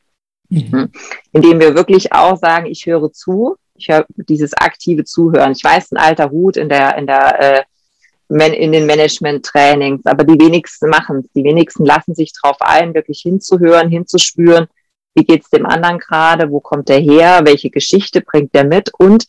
Mhm. 0.50 0.72
Hm? 0.72 0.92
Indem 1.32 1.60
wir 1.60 1.76
wirklich 1.76 2.12
auch 2.12 2.38
sagen, 2.38 2.66
ich 2.66 2.88
höre 2.88 3.14
zu, 3.14 3.56
ich 3.76 3.88
höre 3.88 4.06
dieses 4.18 4.54
aktive 4.56 5.04
Zuhören. 5.04 5.52
Ich 5.52 5.64
weiß, 5.64 5.92
ein 5.92 5.98
alter 5.98 6.32
Hut 6.32 6.58
in 6.58 6.70
der, 6.70 6.98
in 6.98 7.06
der, 7.06 7.40
äh, 7.40 8.56
in 8.56 8.72
den 8.72 8.88
Management-Trainings, 8.88 10.06
aber 10.06 10.24
die 10.24 10.44
wenigsten 10.44 10.90
machen 10.90 11.20
es. 11.20 11.32
Die 11.34 11.44
wenigsten 11.44 11.86
lassen 11.86 12.16
sich 12.16 12.34
darauf 12.42 12.58
ein, 12.62 12.96
wirklich 12.96 13.22
hinzuhören, 13.22 13.90
hinzuspüren, 13.90 14.66
wie 15.14 15.24
geht's 15.24 15.52
dem 15.52 15.68
anderen 15.68 16.00
gerade, 16.00 16.50
wo 16.50 16.62
kommt 16.62 16.90
der 16.90 17.00
her, 17.00 17.42
welche 17.44 17.70
Geschichte 17.70 18.22
bringt 18.22 18.56
der 18.56 18.64
mit 18.64 18.90
und 18.98 19.28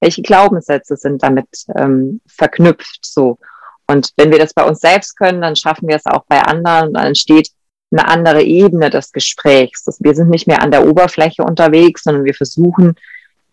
welche 0.00 0.22
Glaubenssätze 0.22 0.96
sind 0.96 1.22
damit 1.22 1.66
ähm, 1.76 2.22
verknüpft 2.26 3.04
so. 3.04 3.38
Und 3.86 4.12
wenn 4.16 4.30
wir 4.30 4.38
das 4.38 4.54
bei 4.54 4.64
uns 4.64 4.80
selbst 4.80 5.16
können, 5.16 5.42
dann 5.42 5.56
schaffen 5.56 5.88
wir 5.88 5.96
es 5.96 6.06
auch 6.06 6.24
bei 6.26 6.40
anderen. 6.40 6.94
Dann 6.94 7.06
entsteht 7.06 7.50
eine 7.90 8.08
andere 8.08 8.42
Ebene 8.42 8.90
des 8.90 9.12
Gesprächs. 9.12 9.86
Wir 10.00 10.14
sind 10.14 10.30
nicht 10.30 10.46
mehr 10.46 10.62
an 10.62 10.70
der 10.70 10.86
Oberfläche 10.86 11.44
unterwegs, 11.44 12.04
sondern 12.04 12.24
wir 12.24 12.34
versuchen 12.34 12.96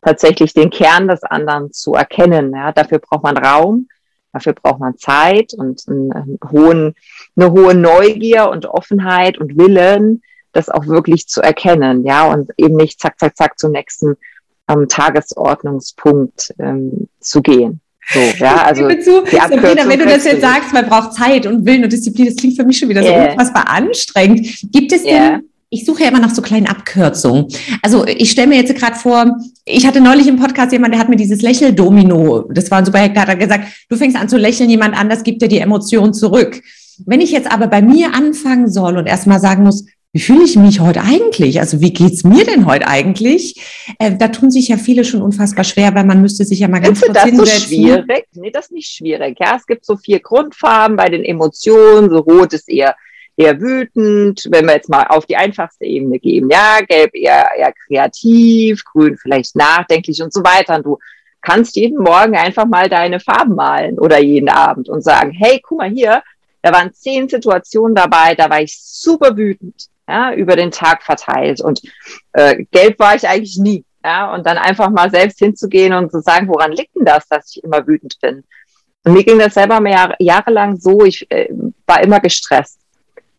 tatsächlich 0.02 0.54
den 0.54 0.70
Kern 0.70 1.08
des 1.08 1.24
anderen 1.24 1.72
zu 1.72 1.94
erkennen. 1.94 2.54
Ja, 2.56 2.72
dafür 2.72 3.00
braucht 3.00 3.24
man 3.24 3.38
Raum, 3.38 3.88
dafür 4.34 4.54
braucht 4.54 4.80
man 4.80 4.98
Zeit 4.98 5.54
und 5.54 5.84
einen 5.88 6.40
hohen, 6.52 6.96
eine 7.36 7.52
hohe 7.52 7.76
Neugier 7.76 8.50
und 8.50 8.66
Offenheit 8.66 9.38
und 9.38 9.58
Willen, 9.58 10.24
das 10.54 10.70
auch 10.70 10.88
wirklich 10.88 11.28
zu 11.28 11.42
erkennen. 11.42 12.04
Ja, 12.04 12.32
und 12.32 12.52
eben 12.58 12.76
nicht 12.76 13.00
zack, 13.00 13.20
zack, 13.20 13.38
zack 13.38 13.60
zum 13.60 13.72
nächsten 13.72 14.18
ähm, 14.68 14.88
Tagesordnungspunkt 14.88 16.54
ähm, 16.58 17.08
zu 17.20 17.42
gehen. 17.42 17.81
So, 18.14 18.20
ja, 18.40 18.64
also 18.64 18.90
zu, 19.00 19.24
Sabrina, 19.32 19.88
wenn 19.88 20.00
du 20.00 20.06
das 20.06 20.26
jetzt 20.26 20.42
sagst, 20.42 20.74
man 20.74 20.88
braucht 20.88 21.14
Zeit 21.14 21.46
und 21.46 21.66
Willen 21.66 21.84
und 21.84 21.94
Disziplin, 21.94 22.26
das 22.26 22.36
klingt 22.36 22.58
für 22.58 22.66
mich 22.66 22.78
schon 22.78 22.90
wieder 22.90 23.02
yeah. 23.02 23.26
so 23.26 23.32
unfassbar 23.32 23.70
anstrengend. 23.70 24.48
Gibt 24.72 24.92
es 24.92 25.06
yeah. 25.06 25.30
denn 25.30 25.44
ich 25.74 25.86
suche 25.86 26.04
ja 26.04 26.10
immer 26.10 26.20
nach 26.20 26.36
so 26.36 26.42
kleinen 26.42 26.68
Abkürzungen. 26.68 27.48
Also 27.82 28.06
ich 28.06 28.32
stelle 28.32 28.48
mir 28.48 28.58
jetzt 28.58 28.76
gerade 28.76 28.98
vor, 28.98 29.38
ich 29.64 29.88
hatte 29.88 30.02
neulich 30.02 30.28
im 30.28 30.36
Podcast 30.36 30.74
jemand, 30.74 30.94
der 30.94 31.00
hat 31.00 31.08
mir 31.08 31.16
dieses 31.16 31.42
Lächeldomino, 31.42 32.50
das 32.52 32.70
war 32.70 32.80
ein 32.80 32.86
super 32.86 33.00
Hektar, 33.00 33.26
hat 33.26 33.40
gesagt, 33.40 33.68
du 33.88 33.96
fängst 33.96 34.18
an 34.18 34.28
zu 34.28 34.38
lächeln, 34.38 34.70
jemand 34.70 35.00
anders 35.00 35.24
gibt 35.24 35.42
dir 35.42 35.48
die 35.48 35.60
Emotion 35.60 36.14
zurück. 36.14 36.62
Wenn 37.06 37.22
ich 37.22 37.32
jetzt 37.32 37.50
aber 37.50 37.68
bei 37.68 37.82
mir 37.82 38.14
anfangen 38.14 38.70
soll 38.70 38.98
und 38.98 39.08
erstmal 39.08 39.40
sagen 39.40 39.64
muss, 39.64 39.86
wie 40.14 40.20
fühle 40.20 40.44
ich 40.44 40.58
mich 40.58 40.82
heute 40.82 41.02
eigentlich? 41.02 41.60
Also 41.60 41.80
wie 41.80 41.94
geht's 41.94 42.24
mir 42.24 42.44
denn 42.44 42.66
heute 42.66 42.88
eigentlich? 42.88 43.62
Äh, 43.98 44.18
da 44.18 44.28
tun 44.28 44.52
sich 44.52 44.68
ja 44.68 44.78
viele 44.78 45.06
schon 45.06 45.22
unfassbar 45.22 45.64
schwer, 45.64 45.96
weil 45.96 46.04
man 46.04 46.22
müsste 46.22 46.44
sich 46.44 46.60
ja 46.60 46.68
mal 46.68 46.82
ganz 46.82 47.00
Findest 47.00 47.24
kurz 47.24 47.24
das 47.24 47.24
hinsetzen. 47.24 47.60
so 47.62 47.68
schwierig? 47.68 48.28
Nee, 48.34 48.52
das 48.52 48.66
ist 48.66 48.72
nicht 48.72 48.92
schwierig. 48.92 49.38
Ja, 49.40 49.56
es 49.56 49.66
gibt 49.66 49.86
so 49.86 49.96
vier 49.96 50.20
Grundfarben 50.20 50.98
bei 50.98 51.08
den 51.08 51.24
Emotionen. 51.24 52.10
So 52.10 52.20
rot 52.20 52.54
ist 52.54 52.70
eher 52.70 52.96
eher 53.38 53.60
wütend, 53.60 54.48
wenn 54.52 54.66
wir 54.66 54.76
jetzt 54.76 54.90
mal 54.90 55.06
auf 55.08 55.26
die 55.26 55.38
einfachste 55.38 55.86
Ebene 55.86 56.20
gehen. 56.20 56.50
Ja, 56.50 56.80
gelb 56.88 57.16
eher, 57.16 57.50
eher 57.58 57.74
kreativ, 57.88 58.84
grün 58.84 59.18
vielleicht 59.18 59.56
nachdenklich 59.56 60.22
und 60.22 60.34
so 60.34 60.44
weiter. 60.44 60.76
Und 60.76 60.86
du 60.86 61.00
kannst 61.42 61.76
jeden 61.76 62.04
Morgen 62.04 62.36
einfach 62.36 62.66
mal 62.66 62.90
deine 62.90 63.20
Farben 63.20 63.56
malen 63.56 63.98
oder 63.98 64.20
jeden 64.20 64.50
Abend 64.50 64.90
und 64.90 65.04
sagen, 65.04 65.32
hey, 65.32 65.62
guck 65.64 65.80
mal 65.80 65.90
hier, 65.90 66.22
da 66.62 66.72
waren 66.72 66.94
zehn 66.94 67.28
Situationen 67.28 67.96
dabei, 67.96 68.36
da 68.36 68.50
war 68.50 68.62
ich 68.62 68.78
super 68.80 69.36
wütend, 69.36 69.88
ja, 70.08 70.34
über 70.34 70.56
den 70.56 70.72
Tag 70.72 71.04
verteilt 71.04 71.62
und 71.62 71.82
äh, 72.34 72.64
gelb 72.72 73.00
war 73.00 73.16
ich 73.16 73.28
eigentlich 73.28 73.58
nie. 73.58 73.86
Ja, 74.04 74.34
und 74.34 74.48
dann 74.48 74.58
einfach 74.58 74.90
mal 74.90 75.12
selbst 75.12 75.38
hinzugehen 75.38 75.94
und 75.94 76.12
zu 76.12 76.22
sagen, 76.22 76.48
woran 76.48 76.72
liegt 76.72 76.96
denn 76.96 77.06
das, 77.06 77.28
dass 77.28 77.56
ich 77.56 77.64
immer 77.64 77.86
wütend 77.86 78.18
bin? 78.20 78.44
Und 79.04 79.14
mir 79.14 79.24
ging 79.24 79.38
das 79.38 79.54
selber 79.54 79.80
mehr 79.80 80.16
jahrelang 80.18 80.78
so, 80.78 81.06
ich 81.06 81.30
äh, 81.30 81.50
war 81.86 82.02
immer 82.02 82.20
gestresst 82.20 82.82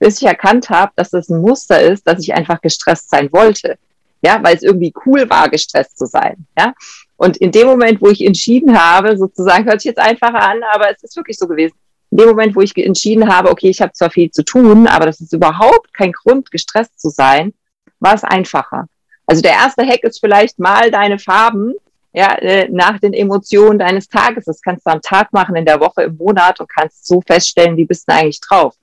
bis 0.03 0.21
ich 0.21 0.27
erkannt 0.27 0.69
habe, 0.69 0.91
dass 0.97 1.13
es 1.13 1.29
ein 1.29 1.41
Muster 1.41 1.81
ist, 1.81 2.09
dass 2.09 2.21
ich 2.21 2.35
einfach 2.35 2.61
gestresst 2.61 3.09
sein 3.09 3.33
wollte. 3.33 3.79
Ja, 4.21 4.43
weil 4.43 4.57
es 4.57 4.63
irgendwie 4.63 4.93
cool 5.07 5.31
war, 5.31 5.49
gestresst 5.49 5.97
zu 5.97 6.07
sein. 6.07 6.45
Ja. 6.59 6.75
Und 7.17 7.37
in 7.37 7.53
dem 7.53 7.69
Moment, 7.69 8.03
wo 8.03 8.09
ich 8.09 8.25
entschieden 8.27 8.77
habe, 8.77 9.17
sozusagen, 9.17 9.65
hört 9.65 9.81
sich 9.81 9.91
jetzt 9.91 10.01
einfacher 10.01 10.43
an, 10.43 10.61
aber 10.73 10.91
es 10.91 11.05
ist 11.05 11.17
wirklich 11.17 11.39
so 11.39 11.47
gewesen. 11.47 11.75
In 12.13 12.19
dem 12.19 12.29
Moment, 12.29 12.55
wo 12.55 12.61
ich 12.61 12.77
entschieden 12.77 13.35
habe, 13.35 13.51
okay, 13.51 13.71
ich 13.71 13.81
habe 13.81 13.95
zwar 13.95 14.11
viel 14.11 14.31
zu 14.31 14.45
tun, 14.45 14.87
aber 14.87 15.07
das 15.07 15.23
ist 15.23 15.33
überhaupt 15.33 15.95
kein 15.95 16.13
Grund, 16.13 16.51
gestresst 16.51 17.01
zu 17.01 17.09
sein, 17.09 17.55
war 18.01 18.15
es 18.15 18.23
einfacher. 18.23 18.87
Also 19.27 19.41
der 19.41 19.53
erste 19.53 19.83
Hack 19.87 20.05
ist 20.05 20.21
vielleicht 20.21 20.59
mal 20.59 20.91
deine 20.91 21.19
Farben 21.19 21.73
ja, 22.13 22.35
äh, 22.35 22.69
nach 22.71 22.99
den 22.99 23.15
Emotionen 23.15 23.79
deines 23.79 24.09
Tages. 24.09 24.45
Das 24.45 24.61
kannst 24.61 24.87
du 24.87 24.91
am 24.91 25.01
Tag 25.01 25.33
machen, 25.33 25.57
in 25.57 25.65
der 25.65 25.81
Woche, 25.81 26.03
im 26.03 26.19
Monat 26.19 26.61
und 26.61 26.69
kannst 26.69 27.07
so 27.07 27.23
feststellen, 27.27 27.79
wie 27.79 27.87
bist 27.87 28.07
du 28.07 28.13
eigentlich 28.13 28.43
drauf. 28.43 28.75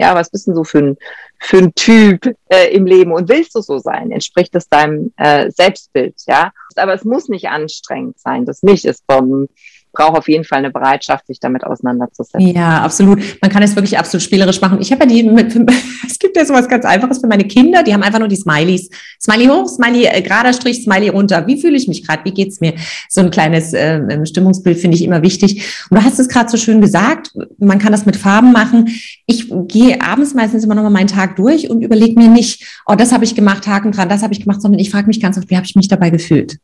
Ja, 0.00 0.14
was 0.14 0.30
bist 0.30 0.46
denn 0.46 0.54
so 0.54 0.62
für 0.62 0.78
ein, 0.78 0.96
für 1.40 1.58
ein 1.58 1.74
Typ 1.74 2.32
äh, 2.48 2.72
im 2.72 2.86
Leben 2.86 3.10
und 3.10 3.28
willst 3.28 3.56
du 3.56 3.60
so 3.60 3.80
sein? 3.80 4.12
Entspricht 4.12 4.54
das 4.54 4.68
deinem 4.68 5.12
äh, 5.16 5.50
Selbstbild? 5.50 6.14
Ja, 6.28 6.52
aber 6.76 6.94
es 6.94 7.02
muss 7.04 7.28
nicht 7.28 7.48
anstrengend 7.48 8.20
sein. 8.20 8.44
Das 8.44 8.62
nicht 8.62 8.84
ist 8.84 9.02
vom 9.10 9.48
braucht 9.98 10.16
auf 10.16 10.28
jeden 10.28 10.44
Fall 10.44 10.58
eine 10.58 10.70
Bereitschaft, 10.70 11.26
sich 11.26 11.40
damit 11.40 11.64
auseinanderzusetzen. 11.64 12.40
Ja, 12.54 12.82
absolut. 12.82 13.20
Man 13.42 13.50
kann 13.50 13.64
es 13.64 13.74
wirklich 13.74 13.98
absolut 13.98 14.22
spielerisch 14.22 14.60
machen. 14.60 14.78
Ich 14.80 14.92
habe 14.92 15.02
ja 15.02 15.08
die, 15.10 15.24
mit, 15.24 15.54
es 16.06 16.18
gibt 16.20 16.36
ja 16.36 16.44
sowas 16.44 16.68
ganz 16.68 16.84
Einfaches 16.84 17.18
für 17.18 17.26
meine 17.26 17.44
Kinder, 17.44 17.82
die 17.82 17.92
haben 17.92 18.04
einfach 18.04 18.20
nur 18.20 18.28
die 18.28 18.36
Smileys. 18.36 18.88
Smiley 19.20 19.46
hoch, 19.46 19.66
Smiley 19.66 20.04
äh, 20.04 20.22
gerader 20.22 20.52
Strich, 20.52 20.84
Smiley 20.84 21.08
runter. 21.08 21.44
Wie 21.48 21.60
fühle 21.60 21.76
ich 21.76 21.88
mich 21.88 22.06
gerade? 22.06 22.24
Wie 22.24 22.30
geht's 22.30 22.60
mir? 22.60 22.74
So 23.08 23.22
ein 23.22 23.32
kleines 23.32 23.74
äh, 23.74 24.24
Stimmungsbild 24.24 24.78
finde 24.78 24.96
ich 24.96 25.02
immer 25.02 25.22
wichtig. 25.22 25.64
Und 25.90 25.98
du 25.98 26.04
hast 26.04 26.20
es 26.20 26.28
gerade 26.28 26.48
so 26.48 26.56
schön 26.56 26.80
gesagt, 26.80 27.32
man 27.58 27.80
kann 27.80 27.90
das 27.90 28.06
mit 28.06 28.16
Farben 28.16 28.52
machen. 28.52 28.88
Ich 29.26 29.52
gehe 29.66 30.00
abends 30.00 30.32
meistens 30.32 30.62
immer 30.62 30.76
noch 30.76 30.84
mal 30.84 30.90
meinen 30.90 31.08
Tag 31.08 31.34
durch 31.34 31.70
und 31.70 31.82
überlege 31.82 32.20
mir 32.20 32.28
nicht, 32.28 32.64
oh, 32.86 32.94
das 32.94 33.12
habe 33.12 33.24
ich 33.24 33.34
gemacht, 33.34 33.66
Haken 33.66 33.90
dran, 33.90 34.08
das 34.08 34.22
habe 34.22 34.32
ich 34.32 34.40
gemacht, 34.40 34.62
sondern 34.62 34.78
ich 34.78 34.90
frage 34.90 35.08
mich 35.08 35.20
ganz 35.20 35.36
oft, 35.38 35.50
wie 35.50 35.56
habe 35.56 35.66
ich 35.66 35.74
mich 35.74 35.88
dabei 35.88 36.10
gefühlt? 36.10 36.58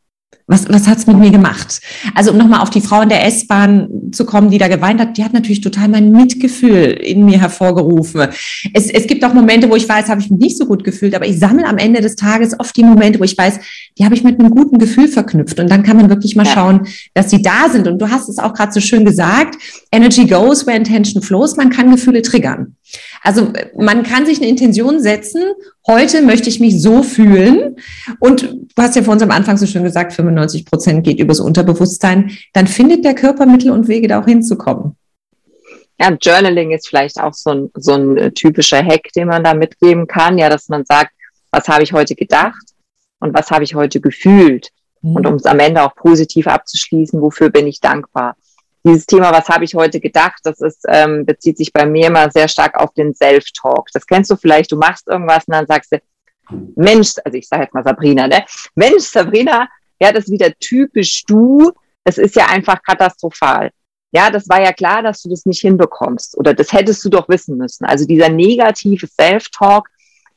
Was, 0.46 0.68
was 0.68 0.86
hat's 0.86 1.06
mit 1.06 1.18
mir 1.18 1.30
gemacht? 1.30 1.80
Also 2.14 2.32
um 2.32 2.38
nochmal 2.38 2.60
auf 2.60 2.70
die 2.70 2.80
Frau 2.80 3.00
in 3.00 3.08
der 3.08 3.26
S-Bahn 3.26 3.88
zu 4.12 4.26
kommen, 4.26 4.50
die 4.50 4.58
da 4.58 4.68
geweint 4.68 5.00
hat, 5.00 5.16
die 5.16 5.24
hat 5.24 5.32
natürlich 5.32 5.60
total 5.60 5.88
mein 5.88 6.12
Mitgefühl 6.12 6.90
in 6.90 7.24
mir 7.24 7.40
hervorgerufen. 7.40 8.28
Es, 8.72 8.90
es 8.90 9.06
gibt 9.06 9.24
auch 9.24 9.32
Momente, 9.32 9.70
wo 9.70 9.76
ich 9.76 9.88
weiß, 9.88 10.08
habe 10.08 10.20
ich 10.20 10.30
mich 10.30 10.40
nicht 10.40 10.58
so 10.58 10.66
gut 10.66 10.84
gefühlt, 10.84 11.14
aber 11.14 11.26
ich 11.26 11.38
sammle 11.38 11.66
am 11.66 11.78
Ende 11.78 12.00
des 12.00 12.16
Tages 12.16 12.58
oft 12.58 12.76
die 12.76 12.84
Momente, 12.84 13.20
wo 13.20 13.24
ich 13.24 13.36
weiß, 13.36 13.60
die 13.98 14.04
habe 14.04 14.14
ich 14.14 14.24
mit 14.24 14.38
einem 14.38 14.50
guten 14.50 14.78
Gefühl 14.78 15.08
verknüpft. 15.08 15.58
Und 15.60 15.70
dann 15.70 15.82
kann 15.82 15.96
man 15.96 16.10
wirklich 16.10 16.36
mal 16.36 16.46
ja. 16.46 16.52
schauen, 16.52 16.86
dass 17.14 17.30
sie 17.30 17.42
da 17.42 17.68
sind. 17.70 17.86
Und 17.86 17.98
du 17.98 18.10
hast 18.10 18.28
es 18.28 18.38
auch 18.38 18.54
gerade 18.54 18.72
so 18.72 18.80
schön 18.80 19.04
gesagt, 19.04 19.56
Energy 19.92 20.26
goes 20.26 20.66
where 20.66 20.76
intention 20.76 21.22
flows. 21.22 21.56
Man 21.56 21.70
kann 21.70 21.90
Gefühle 21.90 22.22
triggern. 22.22 22.76
Also 23.26 23.52
man 23.74 24.02
kann 24.02 24.26
sich 24.26 24.38
eine 24.38 24.48
Intention 24.48 25.00
setzen, 25.00 25.42
heute 25.86 26.20
möchte 26.20 26.50
ich 26.50 26.60
mich 26.60 26.80
so 26.80 27.02
fühlen. 27.02 27.76
Und 28.20 28.42
du 28.42 28.82
hast 28.82 28.96
ja 28.96 29.02
vor 29.02 29.14
uns 29.14 29.22
am 29.22 29.30
Anfang 29.30 29.56
so 29.56 29.66
schön 29.66 29.82
gesagt, 29.82 30.12
95 30.12 30.66
Prozent 30.66 31.04
geht 31.04 31.18
übers 31.18 31.40
Unterbewusstsein. 31.40 32.36
Dann 32.52 32.66
findet 32.66 33.02
der 33.02 33.14
Körper 33.14 33.46
Mittel 33.46 33.70
und 33.70 33.88
Wege, 33.88 34.08
da 34.08 34.20
auch 34.20 34.26
hinzukommen. 34.26 34.96
Ja, 35.98 36.12
Journaling 36.20 36.72
ist 36.72 36.86
vielleicht 36.86 37.18
auch 37.18 37.32
so 37.32 37.50
ein, 37.50 37.70
so 37.74 37.94
ein 37.94 38.34
typischer 38.34 38.84
Hack, 38.84 39.08
den 39.16 39.28
man 39.28 39.42
da 39.42 39.54
mitgeben 39.54 40.06
kann. 40.06 40.36
Ja, 40.36 40.50
dass 40.50 40.68
man 40.68 40.84
sagt, 40.84 41.12
was 41.50 41.66
habe 41.68 41.82
ich 41.82 41.94
heute 41.94 42.14
gedacht 42.14 42.62
und 43.20 43.32
was 43.32 43.50
habe 43.50 43.64
ich 43.64 43.74
heute 43.74 44.02
gefühlt? 44.02 44.68
Mhm. 45.00 45.16
Und 45.16 45.26
um 45.26 45.34
es 45.36 45.46
am 45.46 45.60
Ende 45.60 45.82
auch 45.82 45.94
positiv 45.94 46.46
abzuschließen, 46.46 47.22
wofür 47.22 47.48
bin 47.48 47.66
ich 47.66 47.80
dankbar? 47.80 48.36
Dieses 48.84 49.06
Thema, 49.06 49.32
was 49.32 49.48
habe 49.48 49.64
ich 49.64 49.74
heute 49.74 49.98
gedacht, 49.98 50.40
das 50.44 50.60
ist, 50.60 50.84
ähm, 50.88 51.24
bezieht 51.24 51.56
sich 51.56 51.72
bei 51.72 51.86
mir 51.86 52.08
immer 52.08 52.30
sehr 52.30 52.48
stark 52.48 52.78
auf 52.78 52.92
den 52.92 53.14
Self-Talk. 53.14 53.88
Das 53.92 54.06
kennst 54.06 54.30
du 54.30 54.36
vielleicht, 54.36 54.70
du 54.72 54.76
machst 54.76 55.08
irgendwas 55.08 55.44
und 55.46 55.54
dann 55.54 55.66
sagst 55.66 55.92
du, 55.92 55.98
Mensch, 56.76 57.14
also 57.24 57.38
ich 57.38 57.48
sage 57.48 57.62
jetzt 57.62 57.74
mal 57.74 57.84
Sabrina, 57.84 58.28
ne? 58.28 58.44
Mensch, 58.74 59.04
Sabrina, 59.04 59.68
ja, 59.98 60.12
das 60.12 60.24
ist 60.24 60.32
wieder 60.32 60.52
typisch 60.60 61.24
du, 61.26 61.72
es 62.04 62.18
ist 62.18 62.36
ja 62.36 62.46
einfach 62.46 62.82
katastrophal. 62.82 63.70
Ja, 64.12 64.30
das 64.30 64.48
war 64.48 64.62
ja 64.62 64.72
klar, 64.72 65.02
dass 65.02 65.22
du 65.22 65.30
das 65.30 65.46
nicht 65.46 65.60
hinbekommst 65.60 66.36
oder 66.36 66.54
das 66.54 66.72
hättest 66.72 67.04
du 67.04 67.08
doch 67.08 67.28
wissen 67.28 67.56
müssen. 67.56 67.84
Also 67.84 68.06
dieser 68.06 68.28
negative 68.28 69.06
Self-Talk, 69.06 69.88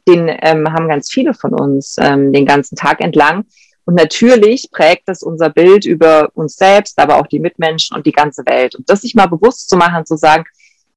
den 0.07 0.29
ähm, 0.41 0.71
haben 0.71 0.87
ganz 0.87 1.11
viele 1.11 1.33
von 1.33 1.53
uns 1.53 1.97
ähm, 1.99 2.31
den 2.31 2.45
ganzen 2.45 2.75
Tag 2.75 3.01
entlang. 3.01 3.45
Und 3.87 3.95
natürlich 3.95 4.67
prägt 4.69 5.07
das 5.07 5.23
unser 5.23 5.49
Bild 5.49 5.85
über 5.85 6.29
uns 6.33 6.57
selbst, 6.57 6.99
aber 6.99 7.15
auch 7.15 7.27
die 7.27 7.39
Mitmenschen 7.39 7.95
und 7.95 8.05
die 8.05 8.11
ganze 8.11 8.45
Welt. 8.45 8.75
Und 8.75 8.89
das 8.89 9.01
sich 9.01 9.15
mal 9.15 9.27
bewusst 9.27 9.69
zu 9.69 9.77
machen, 9.77 10.05
zu 10.05 10.17
sagen, 10.17 10.43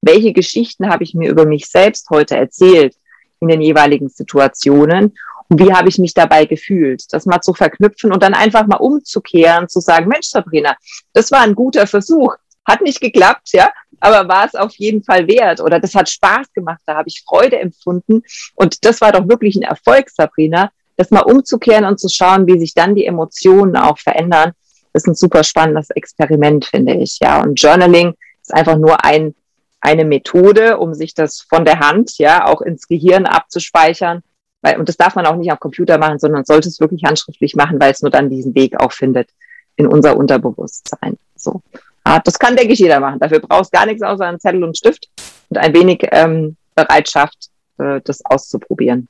welche 0.01 0.33
Geschichten 0.33 0.89
habe 0.89 1.05
ich 1.05 1.15
mir 1.15 1.31
über 1.31 1.47
mich 1.47 1.67
selbst 1.67 2.11
heute 2.11 2.37
erzählt 2.37 2.97
in 3.39 3.47
den 3.47 3.61
jeweiligen 3.61 4.09
Situationen 4.09 5.15
und 5.49 5.61
wie 5.61 5.73
habe 5.73 5.89
ich 5.89 5.99
mich 5.99 6.15
dabei 6.15 6.47
gefühlt, 6.47 7.05
das 7.13 7.27
mal 7.27 7.41
zu 7.41 7.55
verknüpfen 7.55 8.13
und 8.13 8.25
dann 8.25 8.35
einfach 8.35 8.67
mal 8.67 8.79
umzukehren, 8.79 9.69
zu 9.69 9.79
sagen, 9.79 10.09
Mensch, 10.09 10.27
Sabrina, 10.27 10.77
das 11.13 11.31
war 11.31 11.43
ein 11.43 11.55
guter 11.55 11.87
Versuch, 11.87 12.35
hat 12.65 12.81
nicht 12.81 13.01
geklappt, 13.01 13.51
ja, 13.53 13.71
aber 14.01 14.29
war 14.29 14.47
es 14.47 14.57
auf 14.57 14.75
jeden 14.77 15.05
Fall 15.05 15.29
wert 15.29 15.61
oder 15.61 15.79
das 15.79 15.95
hat 15.95 16.09
Spaß 16.09 16.53
gemacht, 16.55 16.81
da 16.87 16.97
habe 16.97 17.09
ich 17.09 17.23
Freude 17.25 17.61
empfunden. 17.61 18.23
Und 18.55 18.85
das 18.85 19.01
war 19.01 19.13
doch 19.13 19.29
wirklich 19.29 19.55
ein 19.55 19.63
Erfolg, 19.63 20.11
Sabrina 20.11 20.71
das 21.01 21.11
mal 21.11 21.23
umzukehren 21.23 21.87
und 21.87 21.99
zu 21.99 22.11
schauen, 22.11 22.47
wie 22.47 22.59
sich 22.61 22.75
dann 22.75 22.95
die 22.95 23.07
Emotionen 23.07 23.75
auch 23.75 23.99
verändern, 23.99 24.53
ist 24.93 25.07
ein 25.07 25.15
super 25.15 25.45
spannendes 25.45 25.89
Experiment, 25.89 26.67
finde 26.67 26.93
ich. 26.95 27.19
Ja, 27.23 27.43
und 27.43 27.55
Journaling 27.59 28.15
ist 28.43 28.53
einfach 28.53 28.77
nur 28.77 29.03
ein, 29.03 29.35
eine 29.81 30.05
Methode, 30.05 30.77
um 30.77 30.93
sich 30.93 31.15
das 31.15 31.41
von 31.41 31.65
der 31.65 31.81
Hand, 31.81 32.19
ja, 32.19 32.47
auch 32.47 32.61
ins 32.61 32.87
Gehirn 32.87 33.25
abzuspeichern. 33.25 34.23
Weil, 34.61 34.79
und 34.79 34.91
das 34.91 34.99
darf 34.99 35.15
man 35.15 35.25
auch 35.25 35.37
nicht 35.37 35.51
am 35.51 35.59
Computer 35.59 35.97
machen, 35.97 36.19
sondern 36.19 36.45
sollte 36.45 36.69
es 36.69 36.81
wirklich 36.81 37.05
handschriftlich 37.05 37.57
machen, 37.57 37.81
weil 37.81 37.93
es 37.93 38.03
nur 38.03 38.11
dann 38.11 38.29
diesen 38.29 38.55
Weg 38.55 38.79
auch 38.79 38.93
findet 38.93 39.31
in 39.77 39.87
unser 39.87 40.19
Unterbewusstsein. 40.19 41.17
So. 41.35 41.63
Ja, 42.07 42.19
das 42.19 42.39
kann, 42.39 42.57
denke 42.57 42.75
ich, 42.75 42.79
jeder 42.79 43.01
machen. 43.01 43.21
Dafür 43.21 43.41
brauchst 43.41 43.73
gar 43.73 43.87
nichts 43.87 44.03
außer 44.03 44.27
einen 44.27 44.39
Zettel 44.39 44.65
und 44.65 44.77
Stift 44.77 45.09
und 45.49 45.57
ein 45.57 45.73
wenig 45.73 46.07
ähm, 46.13 46.57
Bereitschaft, 46.75 47.49
äh, 47.79 48.03
das 48.05 48.23
auszuprobieren. 48.23 49.09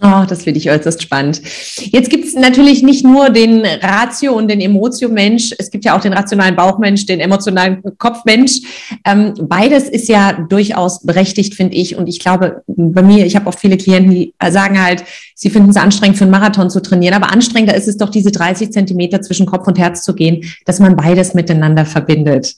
Oh, 0.00 0.24
das 0.28 0.44
finde 0.44 0.58
ich 0.58 0.70
äußerst 0.70 1.02
spannend. 1.02 1.42
Jetzt 1.76 2.08
gibt 2.08 2.24
es 2.24 2.34
natürlich 2.34 2.84
nicht 2.84 3.04
nur 3.04 3.30
den 3.30 3.64
Ratio 3.64 4.32
und 4.34 4.46
den 4.46 4.60
Emotio-Mensch, 4.60 5.54
es 5.58 5.72
gibt 5.72 5.84
ja 5.84 5.96
auch 5.96 6.00
den 6.00 6.12
rationalen 6.12 6.54
Bauchmensch, 6.54 7.04
den 7.06 7.18
emotionalen 7.18 7.82
Kopfmensch. 7.98 8.60
Ähm, 9.04 9.34
beides 9.40 9.88
ist 9.88 10.08
ja 10.08 10.34
durchaus 10.34 11.02
berechtigt, 11.02 11.54
finde 11.54 11.74
ich. 11.74 11.96
Und 11.96 12.06
ich 12.08 12.20
glaube, 12.20 12.62
bei 12.68 13.02
mir, 13.02 13.26
ich 13.26 13.34
habe 13.34 13.48
oft 13.48 13.58
viele 13.58 13.76
Klienten, 13.76 14.12
die 14.12 14.32
sagen 14.50 14.80
halt, 14.80 15.02
sie 15.34 15.50
finden 15.50 15.70
es 15.70 15.76
anstrengend, 15.76 16.16
für 16.16 16.24
einen 16.24 16.30
Marathon 16.30 16.70
zu 16.70 16.80
trainieren. 16.80 17.14
Aber 17.14 17.32
anstrengender 17.32 17.74
ist 17.74 17.88
es 17.88 17.96
doch, 17.96 18.10
diese 18.10 18.30
30 18.30 18.70
Zentimeter 18.70 19.20
zwischen 19.20 19.46
Kopf 19.46 19.66
und 19.66 19.80
Herz 19.80 20.04
zu 20.04 20.14
gehen, 20.14 20.44
dass 20.64 20.78
man 20.78 20.94
beides 20.94 21.34
miteinander 21.34 21.84
verbindet. 21.84 22.54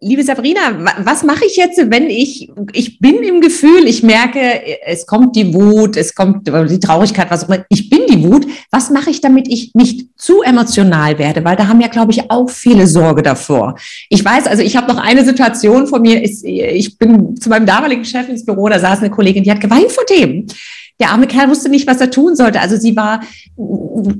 Liebe 0.00 0.22
Sabrina, 0.22 0.60
was 0.98 1.24
mache 1.24 1.44
ich 1.44 1.56
jetzt, 1.56 1.78
wenn 1.90 2.08
ich, 2.08 2.52
ich 2.72 3.00
bin 3.00 3.16
im 3.24 3.40
Gefühl, 3.40 3.88
ich 3.88 4.04
merke, 4.04 4.62
es 4.86 5.06
kommt 5.06 5.34
die 5.34 5.52
Wut, 5.52 5.96
es 5.96 6.14
kommt 6.14 6.46
die 6.46 6.52
Traurigkeit, 6.84 7.30
was 7.30 7.44
auch 7.44 7.48
immer. 7.48 7.64
Ich 7.68 7.90
bin 7.90 8.02
die 8.08 8.22
Wut. 8.24 8.46
Was 8.70 8.90
mache 8.90 9.10
ich, 9.10 9.20
damit 9.20 9.48
ich 9.48 9.74
nicht 9.74 10.08
zu 10.16 10.42
emotional 10.42 11.18
werde? 11.18 11.44
Weil 11.44 11.56
da 11.56 11.68
haben 11.68 11.80
ja, 11.80 11.88
glaube 11.88 12.12
ich, 12.12 12.30
auch 12.30 12.48
viele 12.48 12.86
Sorge 12.86 13.22
davor. 13.22 13.76
Ich 14.08 14.24
weiß, 14.24 14.46
also 14.46 14.62
ich 14.62 14.76
habe 14.76 14.92
noch 14.92 15.02
eine 15.02 15.24
Situation 15.24 15.86
von 15.86 16.02
mir. 16.02 16.22
Ich 16.22 16.98
bin 16.98 17.36
zu 17.36 17.48
meinem 17.48 17.66
damaligen 17.66 18.04
Chef 18.04 18.28
ins 18.28 18.44
Büro, 18.44 18.68
da 18.68 18.78
saß 18.78 19.00
eine 19.00 19.10
Kollegin, 19.10 19.44
die 19.44 19.50
hat 19.50 19.60
geweint 19.60 19.90
vor 19.90 20.04
dem. 20.04 20.46
Der 21.00 21.10
arme 21.10 21.26
Kerl 21.26 21.48
wusste 21.48 21.68
nicht, 21.68 21.88
was 21.88 22.00
er 22.00 22.10
tun 22.10 22.36
sollte. 22.36 22.60
Also 22.60 22.76
sie 22.76 22.94
war 22.94 23.20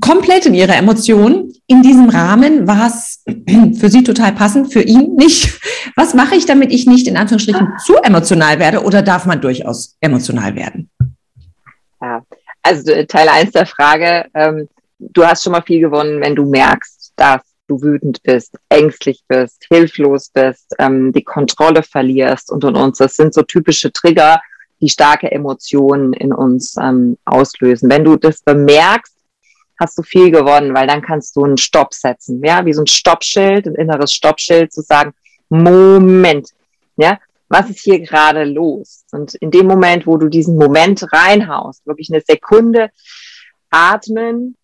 komplett 0.01 0.45
in 0.45 0.53
ihrer 0.53 0.75
Emotion. 0.75 1.53
In 1.67 1.81
diesem 1.81 2.09
Rahmen 2.09 2.67
war 2.67 2.87
es 2.87 3.23
für 3.79 3.89
sie 3.89 4.03
total 4.03 4.33
passend, 4.33 4.73
für 4.73 4.81
ihn 4.81 5.15
nicht. 5.15 5.57
Was 5.95 6.13
mache 6.13 6.35
ich, 6.35 6.45
damit 6.45 6.73
ich 6.73 6.85
nicht 6.85 7.07
in 7.07 7.15
Anführungsstrichen 7.15 7.69
zu 7.85 7.95
emotional 8.03 8.59
werde 8.59 8.83
oder 8.83 9.01
darf 9.01 9.25
man 9.25 9.39
durchaus 9.39 9.95
emotional 10.01 10.55
werden? 10.55 10.89
Also 12.65 12.91
äh, 12.91 13.05
Teil 13.05 13.29
1 13.29 13.51
der 13.51 13.67
Frage, 13.67 14.25
ähm, 14.33 14.67
du 14.97 15.23
hast 15.23 15.43
schon 15.43 15.51
mal 15.51 15.61
viel 15.61 15.81
gewonnen, 15.81 16.19
wenn 16.19 16.35
du 16.35 16.49
merkst, 16.49 17.13
dass 17.15 17.41
du 17.67 17.79
wütend 17.79 18.23
bist, 18.23 18.55
ängstlich 18.69 19.23
bist, 19.27 19.63
hilflos 19.69 20.29
bist, 20.29 20.73
ähm, 20.79 21.13
die 21.13 21.23
Kontrolle 21.23 21.83
verlierst 21.83 22.51
und 22.51 22.63
und 22.63 22.75
uns. 22.75 22.97
Das 22.97 23.15
sind 23.15 23.35
so 23.35 23.43
typische 23.43 23.93
Trigger, 23.93 24.41
die 24.81 24.89
starke 24.89 25.31
Emotionen 25.31 26.13
in 26.13 26.33
uns 26.33 26.75
ähm, 26.81 27.19
auslösen. 27.25 27.87
Wenn 27.87 28.03
du 28.03 28.15
das 28.15 28.41
bemerkst, 28.41 29.15
hast 29.79 29.99
du 29.99 30.01
viel 30.01 30.31
gewonnen, 30.31 30.73
weil 30.73 30.87
dann 30.87 31.03
kannst 31.03 31.35
du 31.35 31.43
einen 31.43 31.57
Stopp 31.57 31.93
setzen, 31.93 32.43
ja, 32.43 32.65
wie 32.65 32.73
so 32.73 32.81
ein 32.81 32.87
Stoppschild, 32.87 33.67
ein 33.67 33.75
inneres 33.75 34.11
Stoppschild 34.11 34.73
zu 34.73 34.81
sagen, 34.81 35.13
Moment, 35.49 36.49
ja, 36.97 37.19
was 37.55 37.69
ist 37.69 37.79
hier 37.79 37.99
gerade 37.99 38.43
los? 38.43 39.05
Und 39.11 39.35
in 39.35 39.49
dem 39.49 39.65
Moment, 39.65 40.05
wo 40.05 40.17
du 40.17 40.27
diesen 40.27 40.57
Moment 40.57 41.05
reinhaust, 41.13 41.87
wirklich 41.87 42.09
eine 42.11 42.21
Sekunde 42.21 42.89
atmen, 43.69 44.57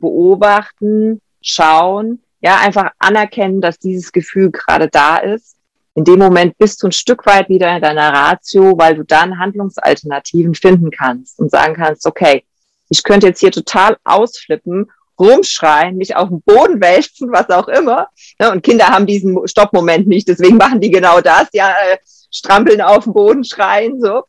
beobachten, 0.00 1.20
schauen, 1.40 2.20
ja, 2.40 2.58
einfach 2.58 2.90
anerkennen, 2.98 3.60
dass 3.60 3.78
dieses 3.78 4.10
Gefühl 4.10 4.50
gerade 4.50 4.88
da 4.88 5.18
ist. 5.18 5.56
In 5.94 6.02
dem 6.02 6.18
Moment 6.18 6.58
bist 6.58 6.82
du 6.82 6.88
ein 6.88 6.92
Stück 6.92 7.26
weit 7.26 7.48
wieder 7.48 7.76
in 7.76 7.82
deiner 7.82 8.12
Ratio, 8.12 8.76
weil 8.76 8.96
du 8.96 9.04
dann 9.04 9.38
Handlungsalternativen 9.38 10.56
finden 10.56 10.90
kannst 10.90 11.38
und 11.38 11.50
sagen 11.50 11.74
kannst, 11.74 12.06
okay, 12.06 12.44
ich 12.88 13.04
könnte 13.04 13.28
jetzt 13.28 13.40
hier 13.40 13.52
total 13.52 13.98
ausflippen, 14.02 14.90
rumschreien, 15.18 15.96
mich 15.96 16.16
auf 16.16 16.28
den 16.28 16.42
Boden 16.42 16.80
wälzen, 16.80 17.32
was 17.32 17.48
auch 17.50 17.68
immer. 17.68 18.08
Und 18.38 18.62
Kinder 18.62 18.88
haben 18.88 19.06
diesen 19.06 19.46
Stoppmoment 19.46 20.06
nicht, 20.06 20.28
deswegen 20.28 20.56
machen 20.58 20.80
die 20.80 20.90
genau 20.90 21.20
das. 21.20 21.48
Ja, 21.52 21.70
äh, 21.70 21.98
strampeln 22.30 22.80
auf 22.80 23.04
dem 23.04 23.12
Boden, 23.12 23.44
schreien, 23.44 24.00
so. 24.00 24.24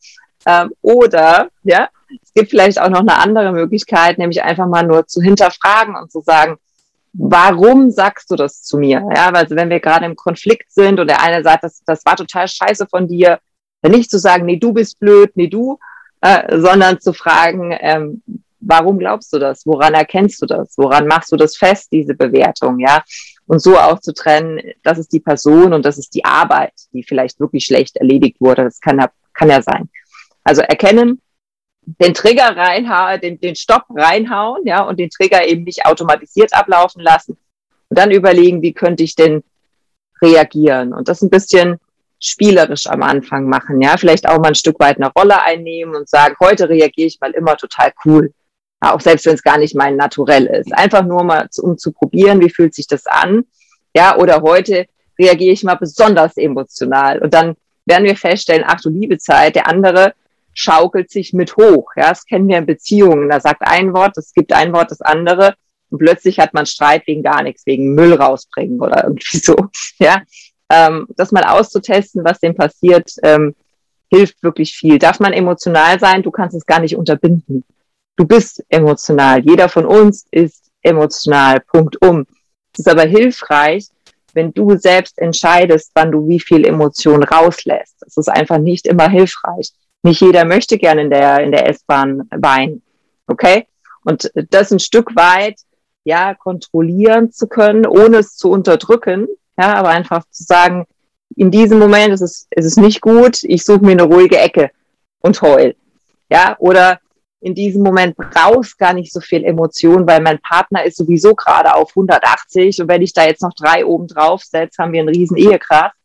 Ähm, 0.46 0.74
oder, 0.82 1.48
ja, 1.64 1.88
es 2.22 2.34
gibt 2.34 2.50
vielleicht 2.50 2.80
auch 2.80 2.90
noch 2.90 3.00
eine 3.00 3.18
andere 3.18 3.52
Möglichkeit, 3.54 4.18
nämlich 4.18 4.44
einfach 4.44 4.68
mal 4.68 4.84
nur 4.84 5.08
zu 5.08 5.22
hinterfragen 5.22 5.96
und 5.96 6.12
zu 6.12 6.22
sagen, 6.22 6.58
warum 7.14 7.92
sagst 7.92 8.30
du 8.30 8.36
das 8.36 8.64
zu 8.64 8.78
mir? 8.78 9.08
Ja, 9.16 9.28
weil 9.28 9.44
also 9.44 9.56
wenn 9.56 9.70
wir 9.70 9.80
gerade 9.80 10.06
im 10.06 10.16
Konflikt 10.16 10.72
sind 10.72 11.00
und 11.00 11.08
der 11.08 11.22
eine 11.22 11.44
sagt, 11.44 11.64
das, 11.64 11.82
das 11.86 12.06
war 12.06 12.16
total 12.16 12.48
scheiße 12.48 12.88
von 12.88 13.08
dir, 13.08 13.40
dann 13.82 13.92
nicht 13.92 14.10
zu 14.10 14.20
sagen, 14.20 14.46
nee, 14.46 14.58
du 14.58 14.74
bist 14.74 15.00
blöd, 15.00 15.32
nee, 15.36 15.48
du, 15.48 15.80
äh, 16.22 16.60
sondern 16.60 17.00
zu 17.00 17.14
fragen, 17.14 17.76
ähm, 17.80 18.22
warum 18.66 19.00
glaubst 19.00 19.34
du 19.34 19.40
das? 19.40 19.66
Woran 19.66 19.94
erkennst 19.94 20.42
du 20.42 20.46
das? 20.46 20.74
Woran 20.78 21.08
machst 21.08 21.32
du 21.32 21.36
das 21.36 21.58
fest, 21.58 21.90
diese 21.92 22.14
Bewertung? 22.14 22.80
Ja, 22.80 23.04
und 23.46 23.60
so 23.60 23.78
auch 23.78 24.00
zu 24.00 24.14
trennen, 24.14 24.62
das 24.84 24.98
ist 24.98 25.12
die 25.12 25.20
Person 25.20 25.74
und 25.74 25.86
das 25.86 25.98
ist 25.98 26.16
die 26.16 26.26
Arbeit, 26.26 26.74
die 26.94 27.04
vielleicht 27.04 27.40
wirklich 27.40 27.66
schlecht 27.66 27.98
erledigt 27.98 28.40
wurde. 28.40 28.64
Das 28.64 28.80
kann 28.80 29.00
ja, 29.00 29.10
kann 29.34 29.50
ja 29.50 29.62
sein. 29.62 29.90
Also 30.44 30.62
erkennen, 30.62 31.22
den 31.86 32.14
Trigger 32.14 32.56
reinhauen, 32.56 33.20
den, 33.20 33.40
den 33.40 33.56
Stopp 33.56 33.86
reinhauen, 33.90 34.66
ja, 34.66 34.84
und 34.84 35.00
den 35.00 35.10
Trigger 35.10 35.46
eben 35.46 35.64
nicht 35.64 35.86
automatisiert 35.86 36.54
ablaufen 36.54 37.02
lassen. 37.02 37.38
Und 37.90 38.00
dann 38.00 38.12
überlegen, 38.12 38.62
wie 38.62 38.74
könnte 38.74 39.04
ich 39.04 39.16
denn 39.16 39.44
reagieren? 40.22 40.94
Und 40.94 41.10
das 41.10 41.22
ein 41.22 41.30
bisschen 41.30 41.78
spielerisch 42.20 42.88
am 42.88 43.04
Anfang 43.04 43.50
machen, 43.50 43.82
ja, 43.82 43.98
vielleicht 43.98 44.30
auch 44.30 44.38
mal 44.38 44.50
ein 44.50 44.56
Stück 44.56 44.80
weit 44.80 44.96
eine 44.96 45.12
Rolle 45.12 45.42
einnehmen 45.42 45.94
und 45.94 46.08
sagen, 46.08 46.36
heute 46.40 46.70
reagiere 46.70 47.08
ich 47.08 47.20
mal 47.20 47.32
immer 47.32 47.58
total 47.58 47.92
cool 48.06 48.34
auch 48.92 49.02
selbst 49.02 49.26
wenn 49.26 49.36
es 49.36 49.44
gar 49.44 49.58
nicht 49.58 49.76
mein 49.76 49.96
Naturell 49.96 50.46
ist. 50.46 50.74
Einfach 50.74 51.06
nur 51.06 51.24
mal, 51.24 51.48
um 51.62 51.78
zu 51.78 51.92
probieren, 51.92 52.42
wie 52.42 52.50
fühlt 52.50 52.74
sich 52.74 52.88
das 52.88 53.06
an. 53.06 53.46
Ja, 53.96 54.18
oder 54.18 54.42
heute 54.42 54.88
reagiere 55.20 55.54
ich 55.54 55.64
mal 55.64 55.76
besonders 55.76 56.38
emotional. 56.38 57.20
Und 57.20 57.34
dann 57.34 57.56
werden 57.86 58.06
wir 58.06 58.16
feststellen, 58.16 58.64
ach 58.66 58.82
du 58.82 58.90
liebe 58.90 59.18
Zeit, 59.18 59.56
der 59.56 59.68
andere 59.68 60.14
schaukelt 60.54 61.10
sich 61.10 61.34
mit 61.34 61.56
hoch. 61.58 61.92
Ja, 61.96 62.10
das 62.10 62.26
kennen 62.26 62.48
wir 62.48 62.58
in 62.58 62.66
Beziehungen. 62.66 63.30
Da 63.30 63.40
sagt 63.40 63.62
ein 63.62 63.94
Wort, 63.94 64.18
es 64.18 64.34
gibt 64.34 64.54
ein 64.54 64.74
Wort, 64.74 64.92
das 64.92 65.02
andere. 65.02 65.56
Und 65.90 66.00
plötzlich 66.00 66.40
hat 66.40 66.54
man 66.54 66.66
Streit 66.66 67.06
wegen 67.08 67.24
gar 67.24 67.44
nichts, 67.44 67.66
wegen 67.66 67.94
Müll 67.94 68.14
rausbringen 68.14 68.80
oder 68.80 69.04
irgendwie 69.04 69.38
so. 69.38 69.56
Ja, 70.00 70.22
ähm, 70.70 71.08
das 71.16 71.32
mal 71.32 71.44
auszutesten, 71.44 72.24
was 72.24 72.40
dem 72.40 72.56
passiert, 72.56 73.12
ähm, 73.24 73.56
hilft 74.10 74.42
wirklich 74.44 74.74
viel. 74.74 75.00
Darf 75.00 75.20
man 75.20 75.34
emotional 75.34 76.00
sein? 76.00 76.24
Du 76.24 76.32
kannst 76.32 76.56
es 76.56 76.66
gar 76.66 76.80
nicht 76.80 76.96
unterbinden. 76.96 77.64
Du 78.16 78.26
bist 78.26 78.64
emotional. 78.70 79.42
Jeder 79.44 79.70
von 79.70 79.86
uns 79.86 80.26
ist 80.32 80.70
emotional. 80.82 81.60
Punkt 81.62 82.02
um. 82.06 82.26
Es 82.74 82.80
ist 82.80 82.90
aber 82.90 83.04
hilfreich, 83.04 83.88
wenn 84.34 84.54
du 84.54 84.78
selbst 84.78 85.18
entscheidest, 85.20 85.92
wann 85.94 86.12
du 86.12 86.28
wie 86.28 86.40
viel 86.40 86.66
Emotion 86.66 87.24
rauslässt. 87.24 87.96
Das 88.02 88.18
ist 88.18 88.30
einfach 88.30 88.58
nicht 88.58 88.88
immer 88.88 89.10
hilfreich. 89.10 89.72
Nicht 90.04 90.22
jeder 90.22 90.46
möchte 90.46 90.78
gerne 90.78 91.02
in 91.04 91.10
der, 91.10 91.40
in 91.40 91.52
der 91.52 91.70
S-Bahn 91.70 92.28
weinen. 92.32 92.82
Okay? 93.28 93.68
Und 94.04 94.32
das 94.50 94.72
ein 94.72 94.80
Stück 94.80 95.16
weit, 95.16 95.60
ja, 96.04 96.34
kontrollieren 96.34 97.32
zu 97.32 97.48
können, 97.48 97.86
ohne 97.86 98.18
es 98.18 98.36
zu 98.36 98.52
unterdrücken. 98.52 99.28
Ja, 99.58 99.76
aber 99.76 99.90
einfach 99.90 100.26
zu 100.30 100.44
sagen, 100.44 100.86
in 101.36 101.52
diesem 101.52 101.80
Moment 101.80 102.14
ist 102.14 102.22
es, 102.22 102.48
ist 102.52 102.66
es 102.66 102.78
nicht 102.78 103.02
gut, 103.02 103.44
ich 103.44 103.64
suche 103.64 103.86
mir 103.86 103.92
eine 103.92 104.04
ruhige 104.04 104.38
Ecke 104.38 104.72
und 105.22 105.42
heul. 105.42 105.76
Ja, 106.30 106.56
oder 106.60 107.00
in 107.44 107.56
diesem 107.56 107.84
Moment 107.84 108.16
brauchst 108.16 108.78
gar 108.78 108.94
nicht 108.94 109.12
so 109.12 109.20
viel 109.20 109.44
Emotion, 109.44 110.08
weil 110.08 110.22
mein 110.22 110.40
Partner 110.40 110.86
ist 110.86 110.96
sowieso 110.96 111.36
gerade 111.36 111.76
auf 111.76 111.90
180 111.90 112.82
und 112.82 112.88
wenn 112.88 113.02
ich 113.02 113.14
da 113.14 113.26
jetzt 113.26 113.42
noch 113.42 113.54
drei 113.54 113.86
oben 113.86 114.08
drauf 114.08 114.44
setze, 114.44 114.82
haben 114.82 114.94
wir 114.94 115.02
einen 115.02 115.14
riesen 115.14 115.36
Ehekraft. 115.36 115.96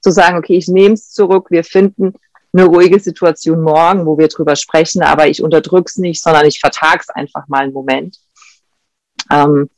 Zu 0.00 0.10
sagen, 0.10 0.36
okay, 0.36 0.56
ich 0.56 0.66
nehme 0.66 0.94
es 0.94 1.12
zurück, 1.12 1.46
wir 1.50 1.62
finden 1.62 2.14
eine 2.52 2.64
ruhige 2.64 2.98
Situation 2.98 3.62
morgen, 3.62 4.04
wo 4.04 4.18
wir 4.18 4.26
drüber 4.26 4.56
sprechen, 4.56 5.02
aber 5.02 5.28
ich 5.28 5.42
unterdrück's 5.42 5.96
nicht, 5.96 6.20
sondern 6.20 6.44
ich 6.44 6.58
vertag's 6.58 7.08
einfach 7.08 7.46
mal 7.46 7.62
einen 7.62 7.72
Moment. 7.72 8.18
Ähm, 9.30 9.70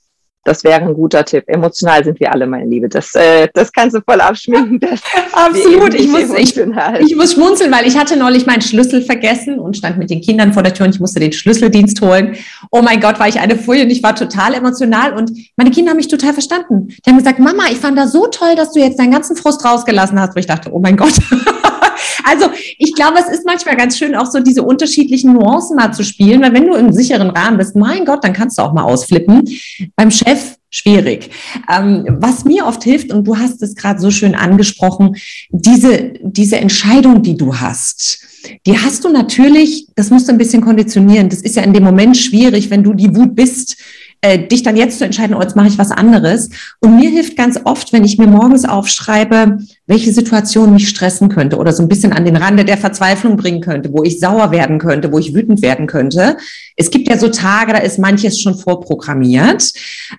das 0.47 0.63
wäre 0.63 0.81
ein 0.81 0.95
guter 0.95 1.25
Tipp. 1.25 1.45
Emotional 1.49 2.05
sind 2.05 2.21
wir 2.21 2.33
alle, 2.33 2.47
meine 2.47 2.67
Liebe. 2.67 2.89
Das, 2.89 3.15
äh, 3.15 3.49
das 3.53 3.73
kannst 3.73 3.97
du 3.97 4.01
voll 4.01 4.21
abschminken. 4.21 4.79
Absolut. 5.33 5.93
Ich 5.95 6.09
muss, 6.09 6.31
ich, 6.39 6.57
ich, 6.57 7.17
muss 7.17 7.33
schmunzeln, 7.33 7.73
weil 7.73 7.87
ich 7.87 7.99
hatte 7.99 8.17
neulich 8.17 8.47
meinen 8.47 8.63
Schlüssel 8.63 9.03
vergessen 9.03 9.59
und 9.59 9.77
stand 9.77 9.99
mit 9.99 10.09
den 10.09 10.21
Kindern 10.21 10.53
vor 10.53 10.63
der 10.63 10.73
Tür 10.73 10.87
und 10.87 10.95
ich 10.95 11.01
musste 11.01 11.19
den 11.19 11.33
Schlüsseldienst 11.33 12.01
holen. 12.01 12.37
Oh 12.71 12.81
mein 12.81 13.01
Gott, 13.01 13.19
war 13.19 13.27
ich 13.27 13.41
eine 13.41 13.57
Folie 13.57 13.83
und 13.83 13.91
ich 13.91 14.05
war 14.05 14.15
total 14.15 14.55
emotional 14.55 15.15
und 15.15 15.33
meine 15.57 15.73
Kinder 15.73 15.91
haben 15.91 15.97
mich 15.97 16.09
total 16.09 16.33
verstanden. 16.33 16.89
Die 17.05 17.11
haben 17.11 17.19
gesagt, 17.19 17.41
Mama, 17.41 17.65
ich 17.71 17.79
fand 17.79 17.99
das 17.99 18.13
so 18.13 18.29
toll, 18.29 18.55
dass 18.55 18.73
du 18.73 18.79
jetzt 18.79 19.01
deinen 19.01 19.11
ganzen 19.11 19.37
Frust 19.37 19.65
rausgelassen 19.65 20.21
hast. 20.21 20.37
Wo 20.37 20.39
ich 20.39 20.47
dachte, 20.47 20.71
oh 20.73 20.79
mein 20.79 20.97
Gott. 20.97 21.15
Also 22.25 22.51
ich 22.79 22.95
glaube, 22.95 23.19
es 23.21 23.29
ist 23.29 23.47
manchmal 23.47 23.77
ganz 23.77 23.97
schön, 23.97 24.15
auch 24.17 24.27
so 24.27 24.41
diese 24.41 24.63
unterschiedlichen 24.63 25.33
Nuancen 25.33 25.77
mal 25.77 25.93
zu 25.93 26.03
spielen, 26.03 26.43
weil 26.43 26.53
wenn 26.53 26.67
du 26.67 26.75
im 26.75 26.93
sicheren 26.93 27.31
Rahmen 27.31 27.57
bist, 27.57 27.77
mein 27.77 28.05
Gott, 28.05 28.25
dann 28.25 28.33
kannst 28.33 28.59
du 28.59 28.63
auch 28.63 28.73
mal 28.73 28.83
ausflippen. 28.83 29.49
Beim 29.95 30.11
Chef 30.11 30.36
schwierig. 30.71 31.31
Ähm, 31.73 32.05
was 32.21 32.45
mir 32.45 32.67
oft 32.67 32.85
hilft, 32.85 33.13
und 33.13 33.27
du 33.27 33.39
hast 33.39 33.63
es 33.63 33.75
gerade 33.75 34.01
so 34.01 34.11
schön 34.11 34.35
angesprochen, 34.35 35.17
diese, 35.51 36.15
diese 36.23 36.57
Entscheidung, 36.57 37.23
die 37.23 37.37
du 37.37 37.57
hast, 37.57 38.21
die 38.67 38.79
hast 38.79 39.05
du 39.05 39.09
natürlich, 39.09 39.87
das 39.95 40.11
musst 40.11 40.29
du 40.29 40.33
ein 40.33 40.39
bisschen 40.39 40.63
konditionieren. 40.63 41.29
Das 41.29 41.41
ist 41.41 41.57
ja 41.57 41.63
in 41.63 41.73
dem 41.73 41.85
Moment 41.85 42.17
schwierig, 42.17 42.71
wenn 42.71 42.85
du 42.85 42.95
die 42.95 43.15
Wut 43.15 43.35
bist, 43.35 43.77
äh, 44.21 44.39
dich 44.39 44.63
dann 44.63 44.77
jetzt 44.77 44.99
zu 44.99 45.05
entscheiden, 45.05 45.35
oh, 45.37 45.41
jetzt 45.41 45.57
mache 45.57 45.69
ich 45.69 45.79
was 45.79 45.91
anderes. 45.91 46.51
Und 46.81 46.97
mir 46.97 47.11
hilft 47.11 47.37
ganz 47.37 47.59
oft, 47.65 47.93
wenn 47.93 48.05
ich 48.05 48.19
mir 48.19 48.27
morgens 48.27 48.65
aufschreibe, 48.65 49.59
welche 49.87 50.13
Situation 50.13 50.73
mich 50.73 50.89
stressen 50.89 51.29
könnte 51.29 51.59
oder 51.59 51.73
so 51.73 51.83
ein 51.83 51.89
bisschen 51.89 52.13
an 52.13 52.25
den 52.25 52.37
Rande 52.37 52.65
der 52.65 52.77
Verzweiflung 52.77 53.37
bringen 53.37 53.61
könnte, 53.61 53.93
wo 53.93 54.03
ich 54.03 54.19
sauer 54.19 54.51
werden 54.51 54.79
könnte, 54.79 55.13
wo 55.13 55.19
ich 55.19 55.33
wütend 55.33 55.63
werden 55.63 55.87
könnte. 55.87 56.37
Es 56.75 56.91
gibt 56.91 57.09
ja 57.09 57.17
so 57.17 57.29
Tage, 57.29 57.73
da 57.73 57.79
ist 57.79 57.99
manches 57.99 58.41
schon 58.41 58.57
vorprogrammiert. 58.57 59.73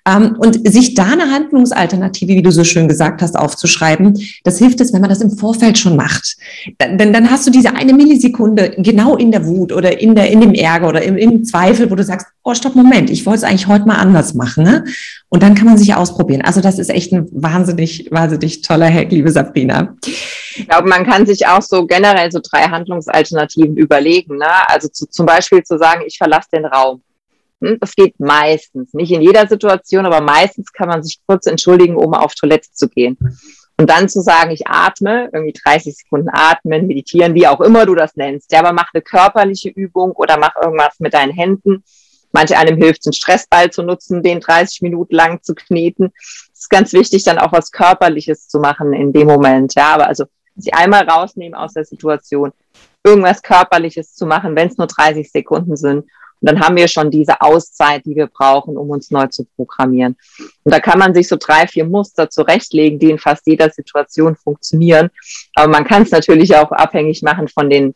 Ähm, 0.08 0.36
und 0.40 0.68
sich 0.68 0.94
da 0.94 1.06
eine 1.06 1.32
Handlungsalternative, 1.32 2.34
wie 2.34 2.42
du 2.42 2.52
so 2.52 2.64
schön 2.64 2.88
gesagt 2.88 3.22
hast, 3.22 3.38
aufzuschreiben, 3.38 4.18
das 4.44 4.58
hilft 4.58 4.80
es, 4.80 4.94
wenn 4.94 5.02
man 5.02 5.10
das 5.10 5.22
im 5.22 5.32
Vorfeld 5.32 5.78
schon 5.78 5.98
macht. 5.98 6.38
Denn 6.82 7.12
dann 7.12 7.30
hast 7.30 7.46
du 7.46 7.52
diese 7.52 7.76
eine 7.76 7.94
Millisekunde 7.94 8.74
genau 8.78 9.18
in 9.18 9.32
der 9.32 9.46
Wut 9.46 9.74
oder 9.74 10.00
in, 10.00 10.16
der, 10.16 10.32
in 10.32 10.40
dem 10.40 10.54
Ärger 10.54 10.88
oder 10.88 11.02
im, 11.02 11.18
im 11.18 11.44
Zweifel, 11.44 11.92
wo 11.92 11.96
du 11.96 12.04
sagst, 12.04 12.28
oh, 12.44 12.54
stopp, 12.54 12.76
Moment, 12.76 13.10
ich 13.10 13.26
wollte 13.26 13.40
es 13.40 13.44
eigentlich 13.44 13.68
heute 13.68 13.86
mal 13.86 13.96
anders 13.96 14.34
machen. 14.34 14.64
Ne? 14.64 14.86
Und 15.30 15.44
dann 15.44 15.56
kann 15.56 15.66
man 15.66 15.78
sich 15.78 15.94
ausprobieren. 15.94 16.42
Also 16.42 16.62
das 16.62 16.80
ist 16.80 16.90
echt 16.90 17.12
ein 17.12 17.28
wahnsinnig, 17.32 18.08
wahnsinnig 18.12 18.62
toller 18.62 18.90
Hack, 18.90 19.12
liebe 19.12 19.30
Sabrina. 19.30 19.57
Ich 20.56 20.68
glaube, 20.68 20.88
man 20.88 21.06
kann 21.06 21.26
sich 21.26 21.48
auch 21.48 21.62
so 21.62 21.86
generell 21.86 22.32
so 22.32 22.40
drei 22.42 22.64
Handlungsalternativen 22.64 23.78
überlegen. 23.78 24.38
Ne? 24.38 24.70
Also 24.70 24.88
zu, 24.88 25.08
zum 25.08 25.26
Beispiel 25.26 25.64
zu 25.64 25.78
sagen, 25.78 26.04
ich 26.06 26.18
verlasse 26.18 26.50
den 26.54 26.66
Raum. 26.66 27.02
Hm? 27.62 27.78
Das 27.80 27.96
geht 27.96 28.20
meistens, 28.20 28.94
nicht 28.94 29.12
in 29.12 29.22
jeder 29.22 29.48
Situation, 29.48 30.06
aber 30.06 30.22
meistens 30.22 30.72
kann 30.72 30.88
man 30.88 31.04
sich 31.04 31.20
kurz 31.26 31.46
entschuldigen, 31.46 31.96
um 31.96 32.14
auf 32.14 32.36
Toilette 32.36 32.72
zu 32.72 32.88
gehen. 32.90 33.18
Und 33.80 33.90
dann 33.90 34.10
zu 34.10 34.22
sagen, 34.22 34.52
ich 34.52 34.68
atme, 34.68 35.30
irgendwie 35.32 35.54
30 35.54 35.96
Sekunden 35.96 36.30
atmen, 36.32 36.88
meditieren, 36.88 37.36
wie 37.36 37.46
auch 37.46 37.62
immer 37.62 37.86
du 37.86 37.94
das 37.94 38.16
nennst. 38.16 38.52
Ja, 38.52 38.60
aber 38.60 38.74
mach 38.74 38.90
eine 38.94 39.04
körperliche 39.04 39.70
Übung 39.70 40.14
oder 40.14 40.38
mach 40.40 40.56
irgendwas 40.56 41.00
mit 41.00 41.14
deinen 41.14 41.32
Händen 41.32 41.84
Manche 42.32 42.58
einem 42.58 42.78
hilft 42.78 43.02
es, 43.02 43.08
einen 43.08 43.14
Stressball 43.14 43.72
zu 43.72 43.84
nutzen, 43.84 44.22
den 44.22 44.40
30 44.40 44.82
Minuten 44.82 45.16
lang 45.16 45.42
zu 45.42 45.56
kneten. 45.56 46.14
Ist 46.68 46.72
ganz 46.72 46.92
wichtig, 46.92 47.24
dann 47.24 47.38
auch 47.38 47.54
was 47.54 47.72
Körperliches 47.72 48.50
zu 48.50 48.60
machen 48.60 48.92
in 48.92 49.14
dem 49.14 49.26
Moment. 49.26 49.74
Ja, 49.76 49.94
aber 49.94 50.08
also 50.08 50.26
sich 50.58 50.74
einmal 50.74 51.08
rausnehmen 51.10 51.58
aus 51.58 51.72
der 51.72 51.86
Situation, 51.86 52.52
irgendwas 53.06 53.42
Körperliches 53.42 54.14
zu 54.14 54.26
machen, 54.26 54.54
wenn 54.54 54.68
es 54.68 54.78
nur 54.78 54.88
30 54.88 55.32
Sekunden 55.32 55.78
sind. 55.78 56.00
Und 56.00 56.10
dann 56.42 56.60
haben 56.60 56.76
wir 56.76 56.90
schon 56.90 57.10
diese 57.10 57.40
Auszeit, 57.40 58.06
die 58.06 58.18
wir 58.18 58.28
brauchen, 58.28 58.76
um 58.76 58.90
uns 58.90 59.12
neu 59.12 59.28
zu 59.28 59.46
programmieren. 59.56 60.18
Und 60.66 60.74
da 60.74 60.82
kann 60.82 61.00
man 61.00 61.14
sich 61.14 61.30
so 61.30 61.38
drei, 61.40 61.68
vier 61.68 61.86
Muster 61.86 62.30
zurechtlegen, 62.30 63.00
die 63.00 63.12
in 63.12 63.18
fast 63.18 63.48
jeder 63.48 63.70
Situation 63.70 64.36
funktionieren. 64.36 65.10
Aber 65.56 65.72
man 65.72 65.86
kann 65.86 66.02
es 66.02 66.12
natürlich 66.12 66.54
auch 66.58 66.74
abhängig 66.74 67.24
machen 67.24 67.48
von 67.48 67.70
den, 67.70 67.96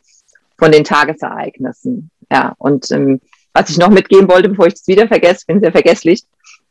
von 0.58 0.72
den 0.72 0.86
Tagesereignissen. 0.86 2.10
Ja, 2.32 2.56
und 2.58 2.90
ähm, 2.92 3.20
was 3.54 3.70
ich 3.70 3.78
noch 3.78 3.90
mitgeben 3.90 4.30
wollte, 4.30 4.48
bevor 4.48 4.68
ich 4.68 4.76
es 4.76 4.88
wieder 4.88 5.10
vergesse, 5.10 5.46
bin 5.46 5.60
sehr 5.60 5.74
vergesslich, 5.74 6.24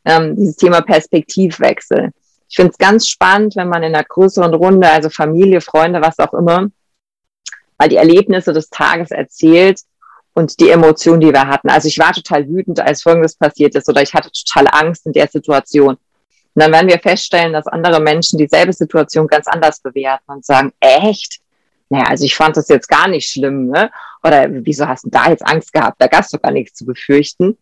ähm, 0.05 0.35
dieses 0.35 0.55
Thema 0.55 0.81
Perspektivwechsel. 0.81 2.11
Ich 2.49 2.55
finde 2.55 2.71
es 2.71 2.77
ganz 2.77 3.07
spannend, 3.07 3.55
wenn 3.55 3.69
man 3.69 3.83
in 3.83 3.95
einer 3.95 4.03
größeren 4.03 4.53
Runde, 4.53 4.89
also 4.89 5.09
Familie, 5.09 5.61
Freunde, 5.61 6.01
was 6.01 6.19
auch 6.19 6.33
immer, 6.33 6.67
mal 7.77 7.89
die 7.89 7.95
Erlebnisse 7.95 8.53
des 8.53 8.69
Tages 8.69 9.11
erzählt 9.11 9.79
und 10.33 10.59
die 10.59 10.69
Emotionen, 10.69 11.21
die 11.21 11.33
wir 11.33 11.47
hatten. 11.47 11.69
Also 11.69 11.87
ich 11.87 11.97
war 11.97 12.13
total 12.13 12.47
wütend, 12.47 12.79
als 12.79 13.03
Folgendes 13.03 13.35
passiert 13.35 13.75
ist 13.75 13.87
oder 13.89 14.01
ich 14.01 14.13
hatte 14.13 14.29
total 14.31 14.67
Angst 14.71 15.05
in 15.05 15.13
der 15.13 15.27
Situation. 15.27 15.95
Und 16.53 16.61
dann 16.61 16.71
werden 16.71 16.89
wir 16.89 16.99
feststellen, 16.99 17.53
dass 17.53 17.67
andere 17.67 18.01
Menschen 18.01 18.37
dieselbe 18.37 18.73
Situation 18.73 19.27
ganz 19.27 19.47
anders 19.47 19.79
bewerten 19.79 20.31
und 20.31 20.45
sagen, 20.45 20.73
echt? 20.79 21.41
naja, 21.91 22.05
also 22.05 22.23
ich 22.23 22.35
fand 22.35 22.55
das 22.55 22.69
jetzt 22.69 22.87
gar 22.87 23.09
nicht 23.09 23.29
schlimm, 23.29 23.67
ne? 23.67 23.91
Oder 24.23 24.47
wieso 24.49 24.87
hast 24.87 25.03
du 25.03 25.09
da 25.09 25.29
jetzt 25.29 25.45
Angst 25.45 25.73
gehabt? 25.73 25.99
Da 25.99 26.07
gab 26.07 26.23
es 26.23 26.29
doch 26.29 26.41
gar 26.41 26.51
nichts 26.51 26.77
zu 26.77 26.85
befürchten. 26.85 27.57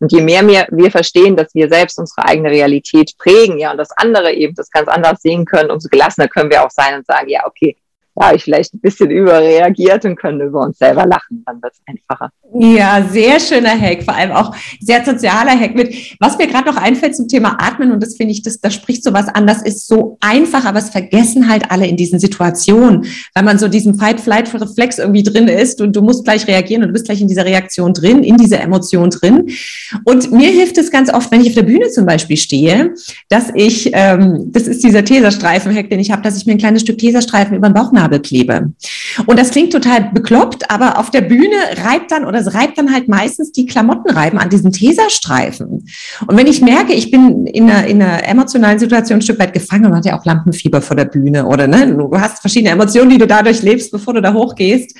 Und 0.00 0.12
je 0.12 0.20
mehr 0.20 0.46
wir, 0.46 0.90
verstehen, 0.90 1.36
dass 1.36 1.54
wir 1.54 1.68
selbst 1.68 1.98
unsere 1.98 2.26
eigene 2.26 2.50
Realität 2.50 3.12
prägen, 3.18 3.58
ja, 3.58 3.70
und 3.70 3.78
das 3.78 3.90
andere 3.92 4.32
eben 4.32 4.54
das 4.54 4.70
ganz 4.70 4.88
anders 4.88 5.22
sehen 5.22 5.44
können, 5.44 5.70
umso 5.70 5.88
gelassener 5.88 6.28
können 6.28 6.50
wir 6.50 6.64
auch 6.64 6.70
sein 6.70 6.96
und 6.96 7.06
sagen, 7.06 7.28
ja, 7.28 7.46
okay, 7.46 7.76
ja, 8.16 8.34
ich 8.34 8.44
vielleicht 8.44 8.74
ein 8.74 8.80
bisschen 8.80 9.10
überreagiert 9.10 10.04
und 10.04 10.16
können 10.16 10.40
über 10.40 10.60
uns 10.60 10.78
selber 10.78 11.04
lachen, 11.06 11.42
dann 11.46 11.60
wird 11.60 11.72
es 11.72 11.80
einfacher. 11.86 12.30
Ja, 12.56 13.04
sehr 13.10 13.40
schöner 13.40 13.78
Hack, 13.78 14.04
vor 14.04 14.14
allem 14.14 14.30
auch 14.30 14.54
sehr 14.80 15.04
sozialer 15.04 15.58
Hack 15.58 15.74
mit. 15.74 15.92
Was 16.20 16.38
mir 16.38 16.46
gerade 16.46 16.70
noch 16.70 16.76
einfällt 16.76 17.16
zum 17.16 17.26
Thema 17.26 17.56
Atmen, 17.60 17.90
und 17.90 18.00
das 18.00 18.16
finde 18.16 18.32
ich, 18.32 18.42
das, 18.42 18.60
das 18.60 18.74
spricht 18.74 19.02
so 19.02 19.12
was 19.12 19.26
an, 19.26 19.46
das 19.48 19.62
ist 19.62 19.88
so 19.88 20.16
einfach, 20.20 20.64
aber 20.64 20.78
es 20.78 20.90
vergessen 20.90 21.48
halt 21.48 21.72
alle 21.72 21.88
in 21.88 21.96
diesen 21.96 22.20
Situationen, 22.20 23.06
weil 23.34 23.42
man 23.42 23.58
so 23.58 23.66
diesen 23.66 23.94
Fight-Flight-Reflex 23.94 24.98
irgendwie 24.98 25.24
drin 25.24 25.48
ist 25.48 25.80
und 25.80 25.96
du 25.96 26.02
musst 26.02 26.24
gleich 26.24 26.46
reagieren 26.46 26.82
und 26.82 26.88
du 26.88 26.92
bist 26.92 27.06
gleich 27.06 27.20
in 27.20 27.26
dieser 27.26 27.44
Reaktion 27.44 27.92
drin, 27.92 28.22
in 28.22 28.36
dieser 28.36 28.60
Emotion 28.60 29.10
drin. 29.10 29.50
Und 30.04 30.30
mir 30.30 30.50
hilft 30.50 30.78
es 30.78 30.92
ganz 30.92 31.12
oft, 31.12 31.32
wenn 31.32 31.40
ich 31.40 31.48
auf 31.48 31.54
der 31.54 31.62
Bühne 31.62 31.88
zum 31.88 32.06
Beispiel 32.06 32.36
stehe, 32.36 32.94
dass 33.28 33.50
ich, 33.54 33.90
ähm, 33.92 34.52
das 34.52 34.68
ist 34.68 34.84
dieser 34.84 35.04
Teserstreifen-Hack, 35.04 35.90
den 35.90 35.98
ich 35.98 36.12
habe, 36.12 36.22
dass 36.22 36.36
ich 36.36 36.46
mir 36.46 36.52
ein 36.52 36.58
kleines 36.58 36.82
Stück 36.82 36.98
Teserstreifen 36.98 37.56
über 37.56 37.68
den 37.68 37.74
Bauchnabel 38.04 38.20
klebe. 38.20 38.72
Und 39.26 39.38
das 39.38 39.50
klingt 39.50 39.72
total 39.72 40.10
bekloppt, 40.12 40.70
aber 40.70 40.98
auf 40.98 41.10
der 41.10 41.22
Bühne 41.22 41.56
reibt 41.84 42.10
dann 42.10 42.24
oder 42.24 42.38
es 42.38 42.54
reibt 42.54 42.78
dann 42.78 42.92
halt 42.92 43.08
meistens 43.08 43.52
die 43.52 43.66
Klamottenreiben 43.66 44.38
an 44.38 44.50
diesen 44.50 44.72
Teserstreifen. 44.72 45.86
Und 46.26 46.36
wenn 46.36 46.46
ich 46.46 46.60
merke, 46.60 46.92
ich 46.92 47.10
bin 47.10 47.46
in 47.46 47.70
einer, 47.70 47.86
in 47.86 48.02
einer 48.02 48.26
emotionalen 48.26 48.78
Situation 48.78 49.18
ein 49.18 49.22
Stück 49.22 49.38
weit 49.38 49.52
gefangen, 49.52 49.84
man 49.84 49.96
hat 49.96 50.04
ja 50.04 50.18
auch 50.18 50.24
Lampenfieber 50.24 50.82
vor 50.82 50.96
der 50.96 51.06
Bühne 51.06 51.46
oder 51.46 51.66
ne, 51.66 51.94
du 51.94 52.10
hast 52.18 52.40
verschiedene 52.40 52.70
Emotionen, 52.70 53.10
die 53.10 53.18
du 53.18 53.26
dadurch 53.26 53.62
lebst, 53.62 53.90
bevor 53.90 54.14
du 54.14 54.22
da 54.22 54.32
hochgehst, 54.32 54.96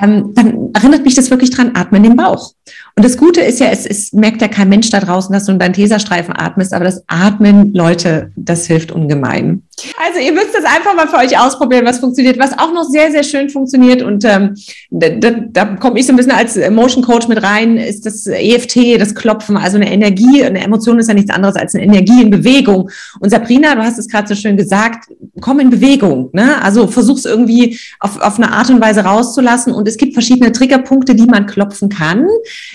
ähm, 0.00 0.32
dann 0.34 0.70
erinnert 0.74 1.04
mich 1.04 1.14
das 1.14 1.30
wirklich 1.30 1.50
dran, 1.50 1.72
atme 1.74 1.98
in 1.98 2.04
den 2.04 2.16
Bauch. 2.16 2.52
Und 2.94 3.04
das 3.04 3.16
Gute 3.16 3.40
ist 3.40 3.58
ja, 3.58 3.68
es, 3.68 3.86
es 3.86 4.12
merkt 4.12 4.42
ja 4.42 4.48
kein 4.48 4.68
Mensch 4.68 4.90
da 4.90 5.00
draußen, 5.00 5.32
dass 5.32 5.46
du 5.46 5.52
in 5.52 5.58
deinen 5.58 5.72
Teserstreifen 5.72 6.34
atmest, 6.36 6.74
aber 6.74 6.84
das 6.84 7.02
Atmen, 7.06 7.72
Leute, 7.72 8.32
das 8.36 8.66
hilft 8.66 8.92
ungemein. 8.92 9.62
Also 9.96 10.20
ihr 10.20 10.32
müsst 10.32 10.54
das 10.54 10.64
einfach 10.64 10.94
mal 10.94 11.08
für 11.08 11.16
euch 11.16 11.38
ausprobieren, 11.38 11.86
was 11.86 11.98
funktioniert. 11.98 12.38
Was 12.38 12.58
auch 12.58 12.72
noch 12.72 12.84
sehr, 12.84 13.10
sehr 13.10 13.22
schön 13.22 13.48
funktioniert 13.48 14.02
und 14.02 14.24
ähm, 14.24 14.54
da, 14.90 15.08
da, 15.08 15.30
da 15.30 15.64
komme 15.76 15.98
ich 15.98 16.06
so 16.06 16.12
ein 16.12 16.16
bisschen 16.16 16.32
als 16.32 16.56
Emotion 16.56 17.02
Coach 17.02 17.28
mit 17.28 17.42
rein, 17.42 17.78
ist 17.78 18.04
das 18.04 18.26
EFT, 18.26 19.00
das 19.00 19.14
Klopfen, 19.14 19.56
also 19.56 19.76
eine 19.76 19.90
Energie, 19.90 20.44
eine 20.44 20.62
Emotion 20.62 20.98
ist 20.98 21.08
ja 21.08 21.14
nichts 21.14 21.30
anderes 21.30 21.56
als 21.56 21.74
eine 21.74 21.84
Energie 21.84 22.22
in 22.22 22.30
Bewegung. 22.30 22.90
Und 23.20 23.30
Sabrina, 23.30 23.74
du 23.74 23.82
hast 23.82 23.98
es 23.98 24.08
gerade 24.08 24.28
so 24.28 24.34
schön 24.34 24.56
gesagt, 24.56 25.10
komm 25.40 25.60
in 25.60 25.70
Bewegung. 25.70 26.30
Ne? 26.32 26.62
Also 26.62 26.86
versuch's 26.86 27.24
irgendwie 27.24 27.78
auf, 27.98 28.20
auf 28.20 28.36
eine 28.36 28.52
Art 28.52 28.68
und 28.70 28.80
Weise 28.80 29.00
rauszulassen 29.00 29.72
und 29.72 29.88
es 29.88 29.96
gibt 29.96 30.12
verschiedene 30.12 30.52
Triggerpunkte, 30.52 31.14
die 31.14 31.26
man 31.26 31.46
klopfen 31.46 31.88
kann. 31.88 32.26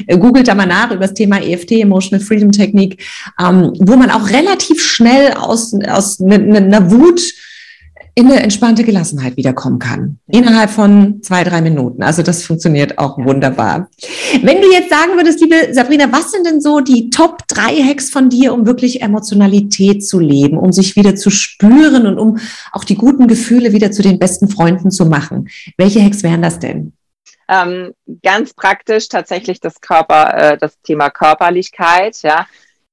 Googelt 0.08 0.48
da 0.48 0.56
mal 0.56 0.66
nach 0.66 0.92
über 0.92 1.02
das 1.02 1.14
Thema 1.14 1.42
EFT, 1.42 1.72
Emotional 1.74 2.24
Freedom 2.24 2.52
Technik, 2.52 3.04
ähm, 3.40 3.74
wo 3.80 3.96
man 3.96 4.10
auch 4.10 4.30
relativ 4.30 4.84
schnell 4.84 5.34
aus, 5.34 5.74
aus 5.88 6.22
einer 6.22 6.92
Wut 6.92 7.22
in 8.18 8.26
eine 8.26 8.42
entspannte 8.42 8.84
Gelassenheit 8.84 9.38
wiederkommen 9.38 9.78
kann. 9.78 10.18
Innerhalb 10.26 10.72
von 10.72 11.22
zwei, 11.22 11.44
drei 11.44 11.62
Minuten. 11.62 12.02
Also 12.02 12.24
das 12.24 12.44
funktioniert 12.44 12.98
auch 12.98 13.20
wunderbar. 13.20 13.90
Wenn 14.42 14.60
du 14.60 14.72
jetzt 14.72 14.90
sagen 14.90 15.12
würdest, 15.18 15.40
liebe 15.40 15.72
Sabrina, 15.72 16.12
was 16.12 16.32
sind 16.32 16.44
denn 16.48 16.60
so 16.60 16.80
die 16.80 17.12
Top 17.12 17.48
drei 17.48 17.76
Hacks 17.76 18.10
von 18.10 18.30
dir, 18.30 18.56
um 18.56 18.66
wirklich 18.66 19.04
Emotionalität 19.04 20.04
zu 20.04 20.20
leben, 20.20 20.58
um 20.58 20.74
sich 20.74 20.96
wieder 20.96 21.16
zu 21.16 21.30
spüren 21.30 22.08
und 22.08 22.18
um 22.18 22.40
auch 22.72 22.86
die 22.86 22.96
guten 22.96 23.28
Gefühle 23.28 23.72
wieder 23.72 23.92
zu 23.92 24.02
den 24.02 24.18
besten 24.18 24.50
Freunden 24.50 24.90
zu 24.90 25.06
machen? 25.06 25.50
Welche 25.78 26.04
Hacks 26.04 26.24
wären 26.24 26.42
das 26.42 26.58
denn? 26.58 26.94
Ähm, 27.50 27.94
ganz 28.24 28.54
praktisch 28.54 29.08
tatsächlich 29.08 29.60
das 29.60 29.80
Körper, 29.80 30.34
äh, 30.34 30.58
das 30.58 30.80
Thema 30.82 31.10
Körperlichkeit, 31.10 32.22
ja. 32.24 32.46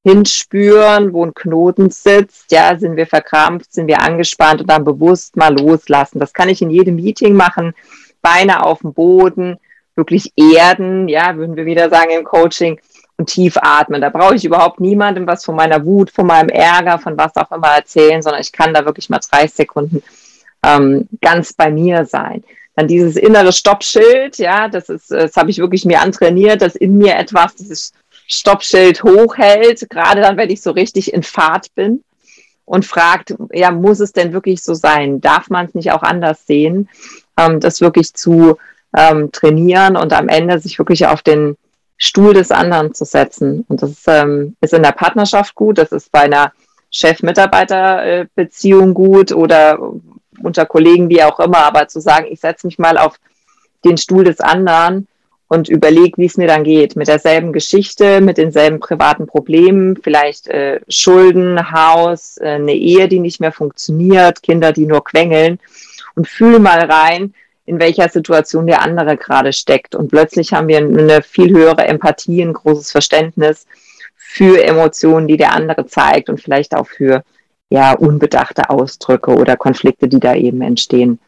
Hinspüren, 0.07 1.15
wo 1.15 1.25
ein 1.25 1.33
Knoten 1.33 1.91
sitzt, 1.91 2.53
ja, 2.53 2.77
sind 2.77 2.97
wir 2.97 3.07
verkrampft, 3.07 3.73
sind 3.73 3.89
wir 3.89 4.03
angespannt 4.03 4.61
und 4.61 4.69
dann 4.69 4.85
bewusst 4.85 5.35
mal 5.35 5.59
loslassen. 5.59 6.19
Das 6.21 6.35
kann 6.35 6.51
ich 6.51 6.61
in 6.61 6.69
jedem 6.69 6.97
Meeting 6.97 7.35
machen. 7.35 7.75
Beine 8.21 8.65
auf 8.65 8.81
dem 8.81 8.93
Boden, 8.93 9.59
wirklich 9.95 10.33
erden, 10.37 11.09
ja, 11.09 11.37
würden 11.37 11.57
wir 11.57 11.65
wieder 11.65 11.89
sagen 11.89 12.11
im 12.11 12.25
Coaching 12.25 12.79
und 13.17 13.31
tief 13.31 13.57
atmen. 13.57 14.01
Da 14.01 14.11
brauche 14.11 14.35
ich 14.35 14.45
überhaupt 14.45 14.79
niemandem 14.81 15.27
was 15.27 15.45
von 15.45 15.57
meiner 15.57 15.85
Wut, 15.85 16.11
von 16.11 16.27
meinem 16.27 16.49
Ärger, 16.49 16.99
von 16.99 17.17
was 17.17 17.35
auch 17.37 17.51
immer 17.51 17.69
erzählen, 17.69 18.21
sondern 18.21 18.43
ich 18.43 18.53
kann 18.53 18.75
da 18.75 18.85
wirklich 18.85 19.09
mal 19.09 19.21
drei 19.21 19.47
Sekunden 19.47 20.03
ähm, 20.65 21.09
ganz 21.21 21.53
bei 21.53 21.71
mir 21.71 22.05
sein. 22.05 22.45
Dann 22.77 22.89
dieses 22.89 23.17
innere 23.17 23.53
Stoppschild, 23.53 24.39
ja, 24.39 24.69
das 24.69 24.89
ist, 24.89 25.11
das 25.11 25.37
habe 25.37 25.51
ich 25.51 25.59
wirklich 25.59 25.85
mir 25.85 26.01
antrainiert, 26.01 26.61
dass 26.61 26.75
in 26.75 26.99
mir 26.99 27.17
etwas, 27.17 27.55
dieses 27.55 27.93
Stoppschild 28.27 29.03
hochhält, 29.03 29.89
gerade 29.91 30.23
dann, 30.23 30.37
wenn 30.37 30.51
ich 30.51 30.63
so 30.63 30.73
richtig 30.73 31.13
in 31.13 31.23
Fahrt 31.23 31.75
bin 31.75 32.03
und 32.65 32.85
fragt, 32.85 33.35
ja, 33.53 33.71
muss 33.71 34.01
es 34.01 34.13
denn 34.13 34.33
wirklich 34.33 34.63
so 34.63 34.75
sein? 34.75 35.21
Darf 35.21 35.51
man 35.51 35.67
es 35.67 35.75
nicht 35.75 35.93
auch 35.93 36.03
anders 36.03 36.47
sehen? 36.47 36.89
Ähm, 37.39 37.61
das 37.61 37.81
wirklich 37.81 38.15
zu 38.15 38.57
ähm, 38.97 39.31
trainieren 39.33 39.97
und 39.97 40.13
am 40.13 40.29
Ende 40.29 40.59
sich 40.59 40.79
wirklich 40.79 41.07
auf 41.07 41.23
den 41.23 41.57
Stuhl 41.97 42.35
des 42.35 42.51
anderen 42.51 42.93
zu 42.95 43.05
setzen. 43.05 43.65
Und 43.69 43.83
das 43.83 44.03
ähm, 44.07 44.57
ist 44.61 44.73
in 44.73 44.83
der 44.83 44.93
Partnerschaft 44.93 45.55
gut, 45.55 45.79
das 45.79 45.93
ist 45.93 46.11
bei 46.11 46.23
einer 46.23 46.53
Chef-Mitarbeiter-Beziehung 46.91 48.95
gut 48.95 49.33
oder 49.33 49.79
unter 50.45 50.67
Kollegen, 50.67 51.09
wie 51.09 51.23
auch 51.23 51.41
immer, 51.41 51.59
aber 51.59 51.89
zu 51.89 52.01
sagen, 52.01 52.27
ich 52.31 52.41
setze 52.41 52.67
mich 52.67 52.79
mal 52.79 52.99
auf 52.99 53.19
den 53.85 53.97
Stuhl 53.97 54.25
des 54.25 54.41
anderen 54.41 55.07
und 55.49 55.69
überlege, 55.69 56.17
wie 56.17 56.27
es 56.27 56.37
mir 56.37 56.47
dann 56.47 56.65
geht. 56.65 56.97
Mit 56.97 57.09
derselben 57.09 57.53
Geschichte, 57.53 58.21
mit 58.21 58.39
denselben 58.39 58.81
privaten 58.81 59.27
Problemen, 59.27 59.97
vielleicht 59.97 60.49
äh, 60.49 60.81
Schulden, 60.89 61.73
Haus, 61.73 62.39
äh, 62.39 62.51
eine 62.51 62.75
Ehe, 62.75 63.09
die 63.09 63.21
nicht 63.21 63.41
mehr 63.41 63.53
funktioniert, 63.53 64.43
Kinder, 64.43 64.73
die 64.73 64.87
nur 64.87 65.05
quengeln 65.05 65.59
und 66.15 66.29
fühle 66.29 66.59
mal 66.59 66.81
rein, 66.81 67.35
in 67.67 67.79
welcher 67.79 68.09
Situation 68.09 68.67
der 68.67 68.83
andere 68.83 69.17
gerade 69.17 69.53
steckt. 69.53 69.95
Und 69.95 70.09
plötzlich 70.09 70.53
haben 70.53 70.69
wir 70.69 70.79
eine 70.79 71.23
viel 71.23 71.55
höhere 71.55 71.87
Empathie, 71.87 72.43
ein 72.43 72.53
großes 72.53 72.91
Verständnis 72.91 73.67
für 74.17 74.63
Emotionen, 74.63 75.29
die 75.29 75.37
der 75.37 75.53
andere 75.53 75.87
zeigt 75.87 76.29
und 76.29 76.41
vielleicht 76.41 76.75
auch 76.75 76.87
für 76.87 77.23
ja, 77.71 77.93
unbedachte 77.93 78.71
Ausdrücke 78.71 79.35
oder 79.35 79.57
Konflikte, 79.57 80.09
die 80.09 80.21
da 80.21 80.35
eben 80.35 80.63
entstehen. 80.63 81.19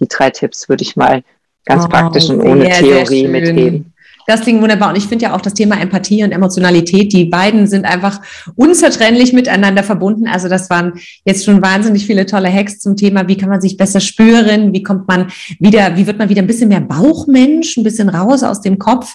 Die 0.00 0.08
drei 0.08 0.30
Tipps 0.30 0.68
würde 0.68 0.82
ich 0.82 0.96
mal 0.96 1.22
ganz 1.64 1.84
oh, 1.84 1.88
praktisch 1.88 2.28
und 2.28 2.40
ohne 2.40 2.64
sehr, 2.64 2.80
Theorie 2.80 3.20
sehr 3.20 3.28
mitgeben. 3.28 3.92
Das 4.26 4.42
klingt 4.42 4.62
wunderbar. 4.62 4.90
Und 4.90 4.96
ich 4.96 5.06
finde 5.06 5.24
ja 5.24 5.34
auch 5.34 5.40
das 5.40 5.54
Thema 5.54 5.80
Empathie 5.80 6.22
und 6.22 6.32
Emotionalität, 6.32 7.12
die 7.12 7.24
beiden 7.24 7.66
sind 7.66 7.84
einfach 7.84 8.20
unzertrennlich 8.54 9.32
miteinander 9.32 9.82
verbunden. 9.82 10.28
Also 10.28 10.48
das 10.48 10.70
waren 10.70 10.94
jetzt 11.24 11.44
schon 11.44 11.60
wahnsinnig 11.60 12.06
viele 12.06 12.26
tolle 12.26 12.52
Hacks 12.52 12.78
zum 12.78 12.96
Thema, 12.96 13.26
wie 13.28 13.36
kann 13.36 13.48
man 13.48 13.60
sich 13.60 13.76
besser 13.76 14.00
spüren, 14.00 14.72
wie 14.72 14.82
kommt 14.82 15.08
man 15.08 15.32
wieder, 15.58 15.96
wie 15.96 16.06
wird 16.06 16.18
man 16.18 16.28
wieder 16.28 16.42
ein 16.42 16.46
bisschen 16.46 16.68
mehr 16.68 16.80
Bauchmensch, 16.80 17.76
ein 17.76 17.84
bisschen 17.84 18.08
raus 18.08 18.42
aus 18.42 18.60
dem 18.60 18.78
Kopf. 18.78 19.14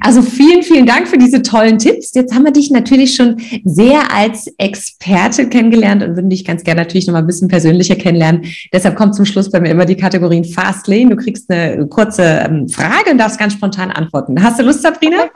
Also 0.00 0.22
vielen, 0.22 0.62
vielen 0.62 0.86
Dank 0.86 1.08
für 1.08 1.18
diese 1.18 1.42
tollen 1.42 1.78
Tipps. 1.78 2.12
Jetzt 2.14 2.34
haben 2.34 2.44
wir 2.44 2.52
dich 2.52 2.70
natürlich 2.70 3.14
schon 3.14 3.40
sehr 3.64 4.12
als 4.12 4.46
Experte 4.58 5.48
kennengelernt 5.48 6.02
und 6.02 6.16
würden 6.16 6.30
dich 6.30 6.44
ganz 6.44 6.64
gerne 6.64 6.82
natürlich 6.82 7.06
noch 7.06 7.14
mal 7.14 7.20
ein 7.20 7.26
bisschen 7.26 7.48
persönlicher 7.48 7.96
kennenlernen. 7.96 8.44
Deshalb 8.72 8.96
kommt 8.96 9.14
zum 9.14 9.24
Schluss 9.24 9.50
bei 9.50 9.60
mir 9.60 9.70
immer 9.70 9.84
die 9.84 9.96
Kategorien 9.96 10.44
Fast 10.44 10.88
Lane. 10.88 11.10
Du 11.10 11.16
kriegst 11.16 11.50
eine 11.50 11.86
kurze 11.88 12.22
ähm, 12.22 12.68
Frage 12.68 13.10
und 13.10 13.18
darfst 13.18 13.38
ganz 13.38 13.54
spontan 13.54 13.90
antworten. 13.90 14.42
Hast 14.42 14.58
du 14.58 14.64
Lust, 14.64 14.82
Sabrina? 14.82 15.28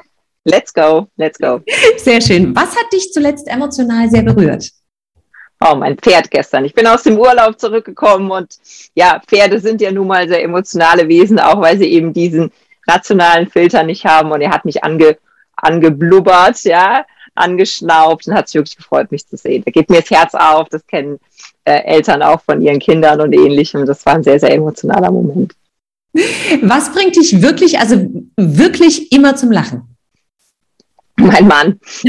Let's 0.44 0.72
go, 0.72 1.06
let's 1.16 1.38
go. 1.38 1.60
Sehr 1.96 2.20
schön. 2.20 2.54
Was 2.54 2.70
hat 2.76 2.92
dich 2.92 3.12
zuletzt 3.12 3.48
emotional 3.48 4.10
sehr 4.10 4.22
berührt? 4.22 4.70
Oh, 5.64 5.76
mein 5.76 5.96
Pferd 5.96 6.30
gestern. 6.30 6.64
Ich 6.64 6.74
bin 6.74 6.86
aus 6.88 7.04
dem 7.04 7.18
Urlaub 7.18 7.60
zurückgekommen 7.60 8.30
und 8.32 8.56
ja, 8.94 9.20
Pferde 9.24 9.60
sind 9.60 9.80
ja 9.80 9.92
nun 9.92 10.08
mal 10.08 10.28
sehr 10.28 10.42
emotionale 10.42 11.06
Wesen, 11.06 11.38
auch 11.38 11.60
weil 11.60 11.78
sie 11.78 11.86
eben 11.86 12.12
diesen 12.12 12.50
rationalen 12.86 13.48
Filter 13.48 13.82
nicht 13.82 14.04
haben 14.04 14.32
und 14.32 14.40
er 14.40 14.50
hat 14.50 14.64
mich 14.64 14.84
ange, 14.84 15.16
angeblubbert, 15.56 16.62
ja, 16.64 17.04
angeschnaubt 17.34 18.26
und 18.26 18.34
hat 18.34 18.48
sich 18.48 18.56
wirklich 18.56 18.76
gefreut, 18.76 19.10
mich 19.10 19.26
zu 19.26 19.36
sehen. 19.36 19.62
Da 19.64 19.70
geht 19.70 19.88
mir 19.88 20.00
das 20.00 20.10
Herz 20.10 20.34
auf, 20.34 20.68
das 20.68 20.86
kennen 20.86 21.18
äh, 21.64 21.82
Eltern 21.84 22.22
auch 22.22 22.42
von 22.42 22.60
ihren 22.60 22.78
Kindern 22.78 23.20
und 23.20 23.32
ähnlichem. 23.32 23.86
Das 23.86 24.04
war 24.04 24.14
ein 24.14 24.22
sehr, 24.22 24.38
sehr 24.38 24.52
emotionaler 24.52 25.10
Moment. 25.10 25.54
Was 26.62 26.92
bringt 26.92 27.16
dich 27.16 27.40
wirklich, 27.40 27.78
also 27.78 28.06
wirklich 28.36 29.12
immer 29.12 29.34
zum 29.34 29.50
Lachen? 29.50 29.96
Mein 31.16 31.46
Mann. 31.46 31.80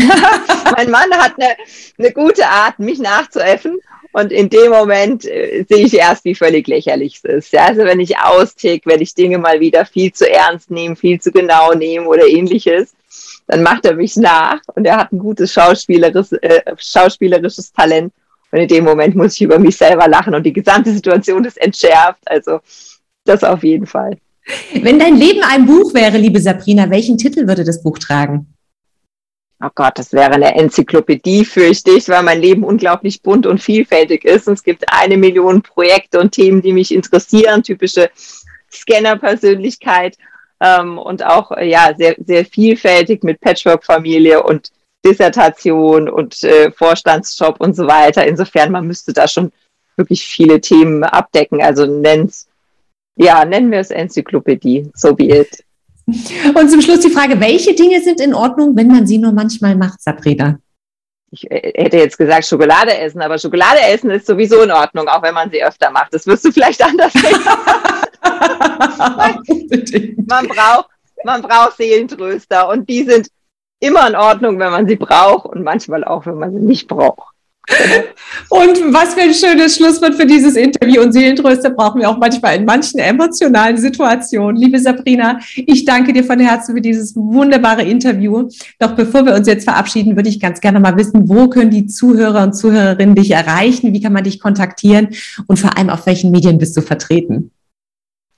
mein 0.76 0.90
Mann 0.90 1.12
hat 1.14 1.34
eine, 1.38 1.56
eine 1.98 2.12
gute 2.12 2.48
Art, 2.48 2.80
mich 2.80 3.00
nachzuäffen. 3.00 3.80
Und 4.14 4.32
in 4.32 4.50
dem 4.50 4.72
Moment 4.72 5.26
äh, 5.26 5.66
sehe 5.68 5.86
ich 5.86 5.94
erst, 5.96 6.24
wie 6.24 6.36
völlig 6.36 6.68
lächerlich 6.68 7.20
es 7.24 7.24
ist. 7.24 7.54
Ja, 7.54 7.66
also 7.66 7.84
wenn 7.84 8.00
ich 8.00 8.18
austick, 8.18 8.86
wenn 8.86 9.02
ich 9.02 9.16
Dinge 9.16 9.40
mal 9.40 9.60
wieder 9.60 9.86
viel 9.86 10.14
zu 10.14 10.30
ernst 10.30 10.70
nehme, 10.70 10.96
viel 10.96 11.20
zu 11.20 11.32
genau 11.32 11.74
nehme 11.74 12.08
oder 12.08 12.28
ähnliches, 12.28 12.94
dann 13.48 13.64
macht 13.64 13.86
er 13.86 13.96
mich 13.96 14.16
nach 14.16 14.62
und 14.76 14.86
er 14.86 14.98
hat 14.98 15.12
ein 15.12 15.20
gutes 15.20 15.52
schauspielerisches, 15.52 16.32
äh, 16.34 16.62
schauspielerisches 16.78 17.74
Talent. 17.74 18.14
Und 18.52 18.60
in 18.60 18.68
dem 18.68 18.84
Moment 18.84 19.16
muss 19.16 19.34
ich 19.34 19.42
über 19.42 19.58
mich 19.58 19.76
selber 19.76 20.08
lachen 20.08 20.36
und 20.36 20.44
die 20.44 20.54
gesamte 20.54 20.94
Situation 20.94 21.44
ist 21.44 21.60
entschärft. 21.60 22.22
Also 22.26 22.60
das 23.26 23.44
auf 23.44 23.64
jeden 23.64 23.88
Fall. 23.88 24.18
Wenn 24.74 25.00
dein 25.00 25.16
Leben 25.16 25.42
ein 25.44 25.66
Buch 25.66 25.94
wäre, 25.94 26.18
liebe 26.18 26.40
Sabrina, 26.40 26.90
welchen 26.90 27.18
Titel 27.18 27.48
würde 27.48 27.64
das 27.64 27.82
Buch 27.82 27.98
tragen? 27.98 28.53
Oh 29.64 29.70
Gott, 29.74 29.98
das 29.98 30.14
wäre 30.14 30.32
eine 30.32 30.56
Enzyklopädie, 30.56 31.46
fürchte 31.46 31.92
ich, 31.92 32.10
weil 32.10 32.24
mein 32.24 32.42
Leben 32.42 32.64
unglaublich 32.64 33.22
bunt 33.22 33.46
und 33.46 33.62
vielfältig 33.62 34.26
ist. 34.26 34.48
Und 34.48 34.56
es 34.56 34.64
gibt 34.64 34.84
eine 34.92 35.18
Million 35.18 35.62
Projekte 35.62 36.20
und 36.20 36.32
Themen, 36.32 36.62
die 36.62 36.74
mich 36.74 36.94
interessieren, 36.94 37.64
typische 37.64 38.10
Scanner-Persönlichkeit 38.72 40.18
ähm, 40.60 40.98
und 40.98 41.24
auch 41.26 41.52
äh, 41.52 41.70
ja 41.70 41.94
sehr, 41.98 42.16
sehr 42.26 42.46
vielfältig 42.46 43.24
mit 43.24 43.40
Patchwork-Familie 43.40 44.44
und 44.44 44.72
Dissertation 45.06 46.10
und 46.10 46.44
äh, 46.44 46.72
Vorstandsjob 46.72 47.60
und 47.60 47.76
so 47.76 47.88
weiter. 47.88 48.26
Insofern, 48.26 48.72
man 48.72 48.88
müsste 48.88 49.14
da 49.14 49.28
schon 49.28 49.52
wirklich 49.96 50.26
viele 50.26 50.60
Themen 50.62 51.04
abdecken. 51.04 51.62
Also 51.62 51.86
nenn's, 51.86 52.48
ja, 53.16 53.46
nennen 53.46 53.72
wir 53.72 53.80
es 53.80 53.92
Enzyklopädie, 53.92 54.90
so 54.96 55.14
be 55.14 55.26
it. 55.26 55.64
Und 56.06 56.70
zum 56.70 56.82
Schluss 56.82 57.00
die 57.00 57.10
Frage, 57.10 57.40
welche 57.40 57.74
Dinge 57.74 58.02
sind 58.02 58.20
in 58.20 58.34
Ordnung, 58.34 58.76
wenn 58.76 58.88
man 58.88 59.08
sie 59.08 59.18
nur 59.18 59.32
manchmal 59.32 59.76
macht, 59.76 60.02
Sabrina? 60.02 60.60
Ich 61.32 61.50
äh, 61.50 61.72
hätte 61.76 61.98
jetzt 61.98 62.18
gesagt 62.18 62.46
Schokolade 62.46 62.96
essen, 62.98 63.22
aber 63.22 63.38
Schokolade 63.40 63.80
essen 63.82 64.12
ist 64.12 64.28
sowieso 64.28 64.62
in 64.62 64.72
Ordnung, 64.72 65.08
auch 65.08 65.24
wenn 65.24 65.34
man 65.34 65.50
sie 65.50 65.64
öfter 65.64 65.90
macht. 65.92 66.14
Das 66.14 66.28
wirst 66.28 66.46
du 66.46 66.52
vielleicht 66.52 66.84
anders 66.86 67.14
sehen. 67.14 67.40
man, 70.28 70.48
braucht, 70.48 70.90
man 71.24 71.42
braucht 71.42 71.78
Seelentröster 71.78 72.70
und 72.70 72.88
die 72.90 73.04
sind 73.04 73.30
immer 73.80 74.08
in 74.08 74.16
Ordnung, 74.16 74.60
wenn 74.60 74.72
man 74.72 74.88
sie 74.88 74.96
braucht 74.96 75.46
und 75.46 75.64
manchmal 75.64 76.04
auch, 76.04 76.26
wenn 76.26 76.36
man 76.36 76.54
sie 76.54 76.60
nicht 76.60 76.88
braucht. 76.88 77.33
Und 78.50 78.94
was 78.94 79.14
für 79.14 79.22
ein 79.22 79.34
schönes 79.34 79.78
Schlusswort 79.78 80.16
für 80.16 80.26
dieses 80.26 80.56
Interview. 80.56 81.02
Und 81.02 81.14
Seelentröster 81.14 81.70
brauchen 81.70 82.02
wir 82.02 82.10
auch 82.10 82.18
manchmal 82.18 82.58
in 82.58 82.66
manchen 82.66 83.00
emotionalen 83.00 83.78
Situationen. 83.78 84.58
Liebe 84.58 84.80
Sabrina, 84.80 85.40
ich 85.56 85.86
danke 85.86 86.14
dir 86.14 86.24
von 86.24 86.40
Herzen 86.40 86.76
für 86.76 86.82
dieses 86.82 87.16
wunderbare 87.16 87.84
Interview. 87.84 88.50
Doch 88.80 88.96
bevor 88.96 89.26
wir 89.26 89.34
uns 89.34 89.48
jetzt 89.48 89.64
verabschieden, 89.64 90.16
würde 90.16 90.30
ich 90.30 90.40
ganz 90.40 90.60
gerne 90.60 90.80
mal 90.80 90.98
wissen, 90.98 91.30
wo 91.30 91.48
können 91.48 91.72
die 91.72 91.88
Zuhörer 91.88 92.44
und 92.44 92.54
Zuhörerinnen 92.54 93.16
dich 93.16 93.32
erreichen? 93.32 93.94
Wie 93.94 94.02
kann 94.02 94.14
man 94.14 94.26
dich 94.26 94.40
kontaktieren? 94.40 95.10
Und 95.48 95.58
vor 95.58 95.78
allem, 95.78 95.90
auf 95.90 96.06
welchen 96.06 96.32
Medien 96.32 96.58
bist 96.58 96.76
du 96.76 96.82
vertreten? 96.82 97.53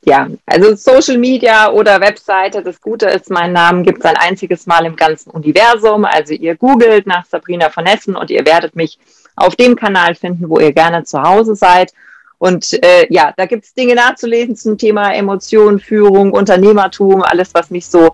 Ja, 0.06 0.28
also 0.46 0.76
Social 0.76 1.18
Media 1.18 1.72
oder 1.72 2.00
Webseite. 2.00 2.62
Das 2.62 2.80
Gute 2.80 3.08
ist, 3.08 3.30
meinen 3.30 3.54
Namen 3.54 3.84
gibt 3.84 4.00
es 4.00 4.06
ein 4.06 4.18
einziges 4.18 4.68
Mal 4.68 4.86
im 4.86 4.96
ganzen 4.96 5.32
Universum. 5.32 6.06
Also 6.06 6.34
ihr 6.34 6.56
googelt 6.56 7.08
nach 7.08 7.26
Sabrina 7.26 7.70
von 7.70 7.86
Essen 7.86 8.16
und 8.16 8.30
ihr 8.30 8.46
werdet 8.46 8.76
mich 8.76 9.00
auf 9.36 9.56
dem 9.56 9.76
Kanal 9.76 10.16
finden, 10.16 10.48
wo 10.50 10.60
ihr 10.60 10.72
gerne 10.72 11.04
zu 11.04 11.22
Hause 11.22 11.56
seid. 11.56 11.92
Und 12.38 12.72
äh, 12.84 13.08
ja, 13.10 13.34
da 13.36 13.46
gibt 13.48 13.66
es 13.66 13.74
Dinge 13.74 13.96
nachzulesen 13.96 14.56
zum 14.56 14.78
Thema 14.78 15.14
Emotion, 15.14 15.80
Führung, 15.80 16.32
Unternehmertum, 16.32 17.24
alles, 17.24 17.54
was 17.54 17.72
mich 17.72 17.88
so 17.88 18.14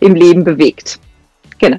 im 0.00 0.14
Leben 0.14 0.42
bewegt. 0.42 0.98
Genau. 1.58 1.78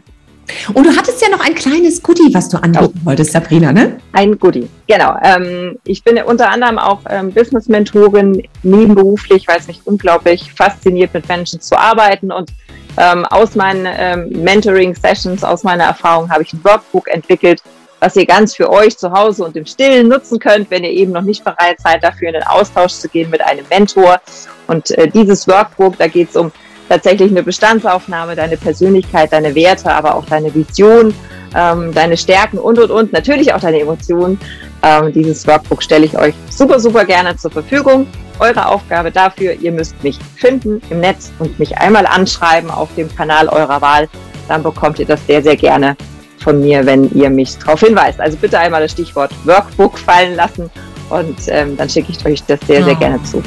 Und 0.73 0.85
du 0.85 0.95
hattest 0.95 1.21
ja 1.21 1.29
noch 1.29 1.45
ein 1.45 1.55
kleines 1.55 2.01
Goodie, 2.01 2.33
was 2.33 2.49
du 2.49 2.57
anbieten 2.57 2.99
oh. 3.01 3.05
wolltest, 3.05 3.31
Sabrina, 3.31 3.71
ne? 3.71 3.97
Ein 4.13 4.37
Goodie, 4.37 4.67
genau. 4.87 5.15
Ähm, 5.23 5.77
ich 5.85 6.03
bin 6.03 6.17
unter 6.23 6.49
anderem 6.49 6.77
auch 6.79 7.01
ähm, 7.09 7.31
Business-Mentorin 7.31 8.43
nebenberuflich, 8.63 9.47
weil 9.47 9.59
es 9.59 9.67
mich 9.67 9.81
unglaublich 9.85 10.51
fasziniert, 10.53 11.13
mit 11.13 11.27
Menschen 11.27 11.61
zu 11.61 11.77
arbeiten. 11.77 12.31
Und 12.31 12.51
ähm, 12.97 13.25
aus 13.25 13.55
meinen 13.55 13.87
ähm, 13.87 14.29
Mentoring-Sessions, 14.43 15.43
aus 15.43 15.63
meiner 15.63 15.85
Erfahrung, 15.85 16.29
habe 16.29 16.43
ich 16.43 16.53
ein 16.53 16.63
Workbook 16.63 17.07
entwickelt, 17.09 17.61
was 17.99 18.15
ihr 18.15 18.25
ganz 18.25 18.55
für 18.55 18.71
euch 18.71 18.97
zu 18.97 19.11
Hause 19.11 19.43
und 19.43 19.55
im 19.55 19.65
Stillen 19.65 20.07
nutzen 20.07 20.39
könnt, 20.39 20.71
wenn 20.71 20.83
ihr 20.83 20.91
eben 20.91 21.11
noch 21.11 21.21
nicht 21.21 21.43
bereit 21.43 21.79
seid, 21.79 22.03
dafür 22.03 22.29
in 22.29 22.33
den 22.35 22.43
Austausch 22.43 22.93
zu 22.93 23.09
gehen 23.09 23.29
mit 23.29 23.41
einem 23.41 23.65
Mentor. 23.69 24.21
Und 24.67 24.91
äh, 24.91 25.07
dieses 25.07 25.47
Workbook, 25.47 25.97
da 25.97 26.07
geht 26.07 26.29
es 26.29 26.35
um 26.35 26.51
tatsächlich 26.89 27.31
eine 27.31 27.43
Bestandsaufnahme, 27.43 28.35
deine 28.35 28.57
Persönlichkeit, 28.57 29.31
deine 29.31 29.55
Werte, 29.55 29.93
aber 29.93 30.15
auch 30.15 30.25
deine 30.25 30.53
Vision, 30.53 31.13
ähm, 31.55 31.93
deine 31.93 32.17
Stärken 32.17 32.57
und, 32.57 32.79
und, 32.79 32.91
und, 32.91 33.13
natürlich 33.13 33.53
auch 33.53 33.61
deine 33.61 33.79
Emotionen. 33.79 34.39
Ähm, 34.81 35.13
dieses 35.13 35.45
Workbook 35.47 35.83
stelle 35.83 36.05
ich 36.05 36.17
euch 36.17 36.33
super, 36.49 36.79
super 36.79 37.05
gerne 37.05 37.35
zur 37.37 37.51
Verfügung. 37.51 38.07
Eure 38.39 38.67
Aufgabe 38.67 39.11
dafür, 39.11 39.53
ihr 39.53 39.71
müsst 39.71 40.01
mich 40.03 40.17
finden 40.35 40.81
im 40.89 41.01
Netz 41.01 41.31
und 41.39 41.59
mich 41.59 41.77
einmal 41.77 42.05
anschreiben 42.05 42.71
auf 42.71 42.89
dem 42.95 43.13
Kanal 43.15 43.49
eurer 43.49 43.81
Wahl. 43.81 44.07
Dann 44.47 44.63
bekommt 44.63 44.99
ihr 44.99 45.05
das 45.05 45.25
sehr, 45.27 45.43
sehr 45.43 45.55
gerne 45.55 45.95
von 46.39 46.61
mir, 46.61 46.85
wenn 46.85 47.11
ihr 47.13 47.29
mich 47.29 47.57
darauf 47.57 47.81
hinweist. 47.81 48.19
Also 48.19 48.37
bitte 48.37 48.57
einmal 48.57 48.81
das 48.81 48.91
Stichwort 48.91 49.31
Workbook 49.45 49.99
fallen 49.99 50.35
lassen 50.35 50.71
und 51.09 51.37
ähm, 51.47 51.75
dann 51.75 51.89
schicke 51.89 52.11
ich 52.11 52.25
euch 52.25 52.43
das 52.43 52.59
sehr, 52.65 52.83
sehr 52.83 52.95
gerne 52.95 53.21
zu. 53.23 53.43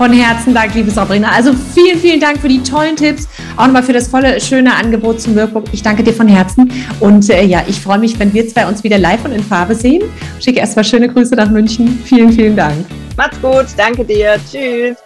Von 0.00 0.14
Herzen 0.14 0.54
Dank, 0.54 0.74
liebe 0.74 0.90
Sabrina. 0.90 1.30
Also 1.30 1.52
vielen, 1.52 1.98
vielen 1.98 2.20
Dank 2.20 2.38
für 2.38 2.48
die 2.48 2.62
tollen 2.62 2.96
Tipps. 2.96 3.28
Auch 3.58 3.66
nochmal 3.66 3.82
für 3.82 3.92
das 3.92 4.08
volle, 4.08 4.40
schöne 4.40 4.74
Angebot 4.74 5.20
zum 5.20 5.36
Workbook. 5.36 5.64
Ich 5.72 5.82
danke 5.82 6.02
dir 6.02 6.14
von 6.14 6.26
Herzen. 6.26 6.72
Und 7.00 7.28
äh, 7.28 7.44
ja, 7.44 7.62
ich 7.66 7.78
freue 7.78 7.98
mich, 7.98 8.18
wenn 8.18 8.32
wir 8.32 8.48
zwei 8.48 8.66
uns 8.66 8.82
wieder 8.82 8.96
live 8.96 9.22
und 9.26 9.32
in 9.32 9.42
Farbe 9.42 9.74
sehen. 9.74 10.04
Schicke 10.40 10.60
erstmal 10.60 10.86
schöne 10.86 11.06
Grüße 11.06 11.34
nach 11.34 11.50
München. 11.50 12.02
Vielen, 12.06 12.32
vielen 12.32 12.56
Dank. 12.56 12.86
Macht's 13.14 13.38
gut. 13.42 13.66
Danke 13.76 14.02
dir. 14.02 14.36
Tschüss. 14.50 14.96